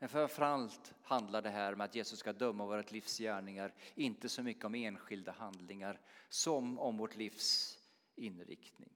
Men 0.03 0.09
framförallt 0.09 0.93
handlar 1.01 1.41
det 1.41 1.49
här 1.49 1.75
med 1.75 1.85
att 1.85 1.95
Jesus 1.95 2.19
ska 2.19 2.33
döma 2.33 2.65
vårt 2.65 2.91
livs 2.91 3.17
gärningar, 3.17 3.73
inte 3.95 4.29
så 4.29 4.43
mycket 4.43 4.65
om 4.65 4.75
enskilda 4.75 5.31
handlingar 5.31 5.99
som 6.29 6.79
om 6.79 6.97
vårt 6.97 7.15
livs 7.15 7.79
inriktning. 8.15 8.93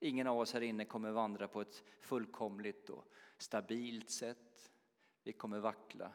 Ingen 0.00 0.26
av 0.26 0.38
oss 0.38 0.52
här 0.52 0.60
inne 0.60 0.84
kommer 0.84 1.10
vandra 1.10 1.48
på 1.48 1.60
ett 1.60 1.82
fullkomligt 2.00 2.90
och 2.90 3.04
stabilt 3.38 4.10
sätt. 4.10 4.70
Vi 5.22 5.32
kommer 5.32 5.58
vackla, 5.58 6.12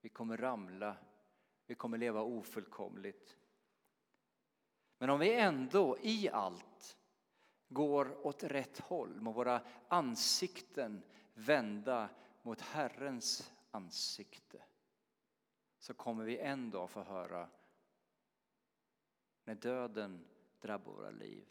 vi 0.00 0.08
kommer 0.08 0.36
ramla, 0.36 0.96
vi 1.66 1.74
kommer 1.74 1.98
leva 1.98 2.22
ofullkomligt. 2.22 3.36
Men 4.98 5.10
om 5.10 5.20
vi 5.20 5.34
ändå 5.34 5.98
i 6.02 6.28
allt 6.28 6.98
går 7.72 8.26
åt 8.26 8.42
rätt 8.42 8.78
håll, 8.78 9.20
med 9.20 9.34
våra 9.34 9.62
ansikten 9.88 11.02
vända 11.34 12.10
mot 12.42 12.60
Herrens 12.60 13.52
ansikte. 13.70 14.64
Så 15.78 15.94
kommer 15.94 16.24
vi 16.24 16.38
en 16.38 16.70
dag 16.70 16.90
få 16.90 17.02
höra 17.02 17.48
när 19.44 19.54
döden 19.54 20.28
drabbar 20.60 20.92
våra 20.92 21.10
liv. 21.10 21.48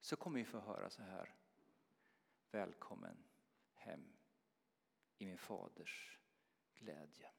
Så 0.00 0.16
kommer 0.16 0.38
vi 0.38 0.44
få 0.44 0.58
höra 0.58 0.90
så 0.90 1.02
här. 1.02 1.34
Välkommen 2.50 3.24
hem 3.74 4.12
i 5.18 5.26
min 5.26 5.38
faders 5.38 6.18
glädje. 6.74 7.30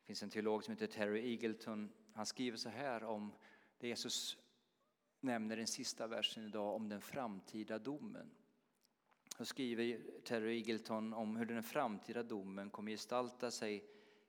Det 0.00 0.06
finns 0.06 0.22
en 0.22 0.30
teolog 0.30 0.64
som 0.64 0.72
heter 0.72 0.86
Terry 0.86 1.32
Eagleton 1.32 1.92
han 2.14 2.26
skriver 2.26 2.56
så 2.56 2.68
här 2.68 3.04
om 3.04 3.32
det 3.78 3.88
Jesus 3.88 4.38
nämner 5.20 5.56
i 5.56 5.58
den 5.58 5.66
sista 5.66 6.06
versen 6.06 6.44
idag 6.44 6.74
om 6.74 6.88
den 6.88 7.00
framtida 7.00 7.78
domen. 7.78 8.30
Då 9.38 9.44
skriver 9.44 10.00
Terry 10.24 10.56
Eagleton 10.56 11.14
om 11.14 11.36
hur 11.36 11.46
den 11.46 11.62
framtida 11.62 12.22
domen 12.22 12.70
kommer 12.70 12.90
gestalta 12.90 13.50
sig 13.50 13.84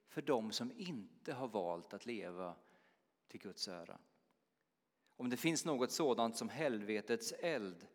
för 0.07 0.21
dem 0.21 0.51
som 0.51 0.71
inte 0.77 1.33
har 1.33 1.47
valt 1.47 1.93
att 1.93 2.05
leva 2.05 2.55
till 3.27 3.39
Guds 3.39 3.67
ära. 3.67 3.97
Om 5.17 5.29
det 5.29 5.37
finns 5.37 5.65
något 5.65 5.91
sådant 5.91 6.37
som 6.37 6.49
helvetets 6.49 7.31
eld 7.31 7.87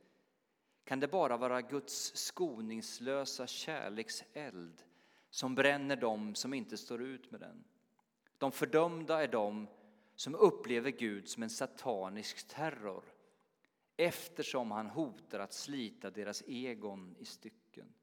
kan 0.85 1.00
det 1.00 1.09
bara 1.09 1.37
vara 1.37 1.62
Guds 1.62 2.16
skoningslösa 2.16 3.46
kärlekseld 3.46 4.83
som 5.31 5.55
bränner 5.55 5.96
dem 5.96 6.35
som 6.35 6.55
inte 6.55 6.76
står 6.76 7.03
ut 7.03 7.31
med 7.31 7.40
den. 7.40 7.64
De 8.38 8.53
fördömda 8.53 9.22
är 9.22 9.29
de 9.29 9.66
som 10.20 10.35
upplever 10.35 10.90
Gud 10.90 11.28
som 11.28 11.42
en 11.42 11.50
satanisk 11.50 12.48
terror 12.48 13.04
eftersom 13.96 14.70
han 14.70 14.87
hotar 14.87 15.38
att 15.38 15.52
slita 15.52 16.11
deras 16.11 16.42
egon 16.46 17.16
i 17.18 17.24
stycken. 17.24 17.94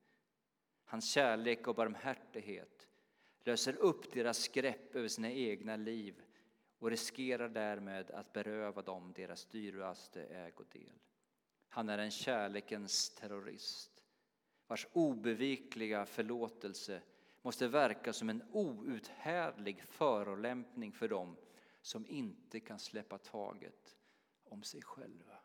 Hans 0.86 1.12
kärlek 1.12 1.67
och 1.67 1.75
barmhärtighet 1.75 2.88
löser 3.43 3.75
upp 3.75 4.13
deras 4.13 4.47
grepp 4.47 4.95
över 4.95 5.08
sina 5.08 5.32
egna 5.32 5.75
liv 5.75 6.21
och 6.80 6.89
riskerar 6.89 7.49
därmed 7.49 8.12
att 8.12 8.34
beröva 8.34 8.82
dem 8.82 9.13
deras 9.15 9.45
dyraste 9.45 10.23
ägodel. 10.23 10.99
Han 11.69 11.89
är 11.89 11.97
en 11.97 12.12
kärlekens 12.12 13.10
terrorist 13.10 14.03
vars 14.67 14.88
obevikliga 14.93 16.06
förlåtelse 16.06 17.01
måste 17.41 17.67
verka 17.67 18.13
som 18.13 18.30
en 18.30 18.43
outhärdlig 18.51 19.84
förolämpning 19.84 20.91
för 20.91 21.08
dem 21.08 21.38
som 21.88 22.08
inte 22.08 22.60
kan 22.60 22.80
släppa 22.80 23.17
taget 23.17 23.97
om 24.43 24.63
sig 24.63 24.82
själva. 24.82 25.39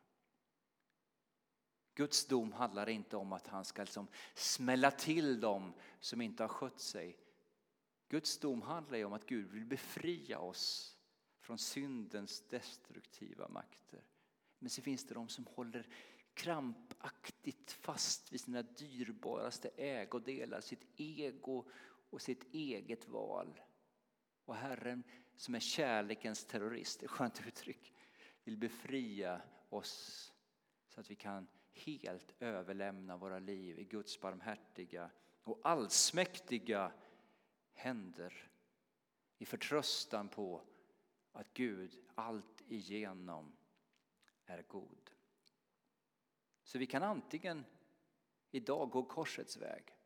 Guds 1.94 2.26
dom 2.26 2.52
handlar 2.52 2.88
inte 2.88 3.16
om 3.16 3.32
att 3.32 3.46
han 3.46 3.64
ska 3.64 3.82
liksom 3.82 4.08
smälla 4.34 4.90
till 4.90 5.40
dem 5.40 5.72
som 6.00 6.20
inte 6.20 6.42
har 6.42 6.48
skött 6.48 6.80
sig. 6.80 7.18
Guds 8.08 8.38
dom 8.38 8.62
handlar 8.62 9.04
om 9.04 9.12
att 9.12 9.26
Gud 9.26 9.50
vill 9.50 9.64
befria 9.64 10.38
oss 10.38 10.96
från 11.40 11.58
syndens 11.58 12.48
destruktiva 12.48 13.48
makter. 13.48 14.04
Men 14.58 14.70
så 14.70 14.82
finns 14.82 15.06
det 15.06 15.14
de 15.14 15.28
som 15.28 15.46
håller 15.46 15.86
krampaktigt 16.34 17.72
fast 17.72 18.32
vid 18.32 18.40
sina 18.40 18.62
dyrbaraste 18.62 19.68
ägodelar, 19.76 20.60
sitt 20.60 20.86
ego 20.96 21.70
och 22.10 22.22
sitt 22.22 22.54
eget 22.54 23.08
val. 23.08 23.60
Och 24.44 24.56
Herren, 24.56 25.04
som 25.36 25.54
är 25.54 25.60
kärlekens 25.60 26.44
terrorist, 26.44 27.02
ett 27.02 27.10
skönt 27.10 27.46
uttryck, 27.46 27.94
vill 28.44 28.56
befria 28.56 29.42
oss 29.68 30.32
så 30.88 31.00
att 31.00 31.10
vi 31.10 31.14
kan 31.14 31.46
helt 31.72 32.34
överlämna 32.38 33.16
våra 33.16 33.38
liv 33.38 33.78
i 33.78 33.84
Guds 33.84 34.20
barmhärtiga 34.20 35.10
och 35.44 35.60
allsmäktiga 35.62 36.92
händer 37.72 38.50
i 39.38 39.46
förtröstan 39.46 40.28
på 40.28 40.62
att 41.32 41.54
Gud 41.54 41.98
allt 42.14 42.62
igenom 42.68 43.56
är 44.44 44.62
god. 44.62 45.10
Så 46.62 46.78
vi 46.78 46.86
kan 46.86 47.02
antingen 47.02 47.64
idag 48.50 48.90
gå 48.90 49.02
korsets 49.02 49.56
väg, 49.56 49.96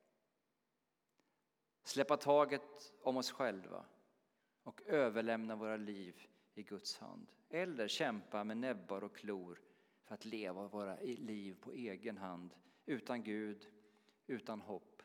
släppa 1.82 2.16
taget 2.16 2.92
om 3.02 3.16
oss 3.16 3.30
själva 3.30 3.84
och 4.66 4.82
överlämna 4.86 5.56
våra 5.56 5.76
liv 5.76 6.26
i 6.54 6.62
Guds 6.62 6.96
hand. 6.96 7.32
Eller 7.48 7.88
kämpa 7.88 8.44
med 8.44 8.56
näbbar 8.56 9.04
och 9.04 9.16
klor 9.16 9.60
för 10.04 10.14
att 10.14 10.24
leva 10.24 10.68
våra 10.68 10.96
liv 11.00 11.56
på 11.60 11.72
egen 11.72 12.18
hand 12.18 12.54
utan 12.86 13.22
Gud, 13.22 13.68
utan 14.26 14.60
hopp 14.60 15.02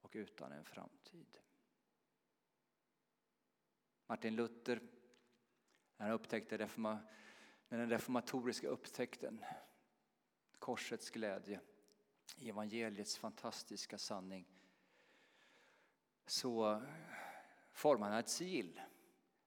och 0.00 0.10
utan 0.14 0.52
en 0.52 0.64
framtid. 0.64 1.38
Martin 4.06 4.36
Luther, 4.36 4.80
när 5.96 6.06
han 6.06 6.14
upptäckte 6.14 6.58
reforma, 6.58 6.98
den 7.68 7.90
reformatoriska 7.90 8.68
upptäckten, 8.68 9.44
korsets 10.58 11.10
glädje, 11.10 11.60
evangeliets 12.40 13.16
fantastiska 13.16 13.98
sanning, 13.98 14.46
så 16.26 16.82
formade 17.80 18.12
han 18.12 18.20
ett 18.20 18.28
sigill. 18.28 18.80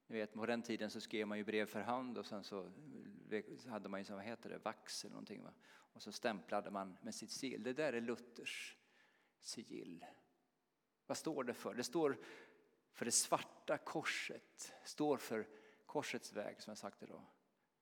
Ni 0.07 0.17
vet, 0.17 0.33
på 0.33 0.45
den 0.45 0.61
tiden 0.61 0.89
så 0.89 1.01
skrev 1.01 1.27
man 1.27 1.37
ju 1.37 1.43
brev 1.43 1.65
för 1.65 1.81
hand 1.81 2.17
och 2.17 2.25
sen 2.25 2.43
så 2.43 2.71
eh, 3.31 3.43
hade 3.67 3.89
man 3.89 4.03
ju, 4.03 4.13
vad 4.13 4.23
heter 4.23 4.49
det, 4.49 4.57
vax 4.57 5.03
eller 5.03 5.13
någonting. 5.13 5.43
Va? 5.43 5.53
Och 5.65 6.01
så 6.01 6.11
stämplade 6.11 6.71
man 6.71 6.97
med 7.01 7.15
sitt 7.15 7.31
sigill. 7.31 7.63
Det 7.63 7.73
där 7.73 7.93
är 7.93 8.01
Luthers 8.01 8.77
sigill. 9.39 10.05
Vad 11.05 11.17
står 11.17 11.43
det 11.43 11.53
för? 11.53 11.73
Det 11.73 11.83
står 11.83 12.17
för 12.91 13.05
det 13.05 13.11
svarta 13.11 13.77
korset. 13.77 14.73
står 14.83 15.17
för 15.17 15.47
korsets 15.85 16.33
väg 16.33 16.61
som 16.61 16.71
jag 16.71 16.77
sagt 16.77 17.03
idag. 17.03 17.25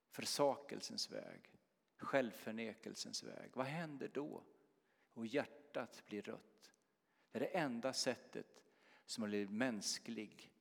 Försakelsens 0.10 1.12
väg. 1.12 1.50
Självförnekelsens 1.98 3.24
väg. 3.24 3.52
Vad 3.54 3.66
händer 3.66 4.08
då? 4.14 4.44
Och 5.14 5.26
hjärtat 5.26 6.04
blir 6.06 6.22
rött. 6.22 6.74
Det 7.32 7.38
är 7.38 7.40
det 7.40 7.58
enda 7.58 7.94
sättet 7.94 8.62
som 9.12 9.22
har 9.22 9.30
blivit 9.30 9.52
mänsklig 9.52 10.52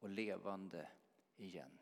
och 0.00 0.08
levande 0.08 0.88
igen. 1.36 1.78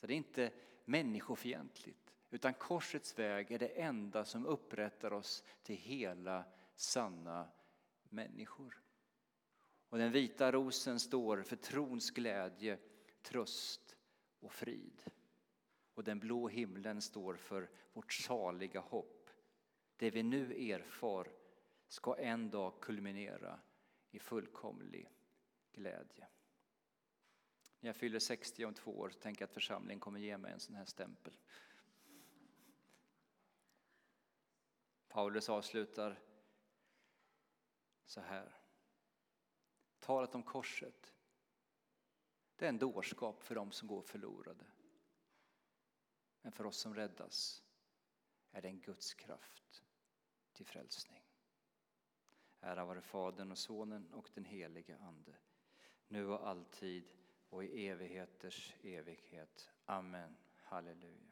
Så 0.00 0.06
det 0.06 0.14
är 0.14 0.16
inte 0.16 0.52
människofientligt, 0.84 2.14
utan 2.30 2.54
korsets 2.54 3.18
väg 3.18 3.50
är 3.50 3.58
det 3.58 3.68
enda 3.68 4.24
som 4.24 4.46
upprättar 4.46 5.12
oss 5.12 5.44
till 5.62 5.76
hela 5.76 6.44
sanna 6.74 7.48
människor. 8.02 8.82
Och 9.88 9.98
den 9.98 10.12
vita 10.12 10.52
rosen 10.52 11.00
står 11.00 11.42
för 11.42 11.56
trons 11.56 12.10
glädje, 12.10 12.78
tröst 13.22 13.96
och 14.40 14.52
frid. 14.52 15.02
Och 15.94 16.04
den 16.04 16.18
blå 16.18 16.48
himlen 16.48 17.02
står 17.02 17.34
för 17.34 17.70
vårt 17.92 18.12
saliga 18.12 18.80
hopp. 18.80 19.30
Det 19.96 20.10
vi 20.10 20.22
nu 20.22 20.70
erfar 20.72 21.28
ska 21.88 22.16
en 22.16 22.50
dag 22.50 22.80
kulminera 22.80 23.60
i 24.10 24.18
fullkomlig 24.18 25.08
glädje. 25.78 26.28
När 27.80 27.88
jag 27.88 27.96
fyller 27.96 28.18
60 28.18 28.64
om 28.64 28.74
två 28.74 28.98
år 28.98 29.10
tänker 29.10 29.42
jag 29.42 29.48
att 29.48 29.54
församlingen 29.54 30.00
kommer 30.00 30.20
ge 30.20 30.38
mig 30.38 30.52
en 30.52 30.60
sån 30.60 30.74
här 30.74 30.84
stämpel. 30.84 31.32
Paulus 35.08 35.48
avslutar 35.48 36.20
så 38.04 38.20
här. 38.20 38.54
Talet 39.98 40.34
om 40.34 40.42
korset, 40.42 41.14
det 42.56 42.64
är 42.64 42.68
en 42.68 42.78
dårskap 42.78 43.42
för 43.42 43.54
dem 43.54 43.72
som 43.72 43.88
går 43.88 44.02
förlorade. 44.02 44.66
Men 46.42 46.52
för 46.52 46.66
oss 46.66 46.76
som 46.76 46.94
räddas 46.94 47.64
är 48.50 48.62
det 48.62 48.68
en 48.68 48.80
Guds 48.80 49.14
kraft 49.14 49.84
till 50.52 50.66
frälsning. 50.66 51.24
Ära 52.60 52.84
vare 52.84 53.00
Fadern 53.00 53.50
och 53.50 53.58
Sonen 53.58 54.14
och 54.14 54.30
den 54.34 54.44
helige 54.44 54.98
Ande, 54.98 55.36
nu 56.08 56.26
och 56.28 56.48
alltid 56.48 57.04
och 57.50 57.64
i 57.64 57.88
evigheters 57.88 58.74
evighet. 58.82 59.70
Amen. 59.86 60.36
Halleluja. 60.62 61.27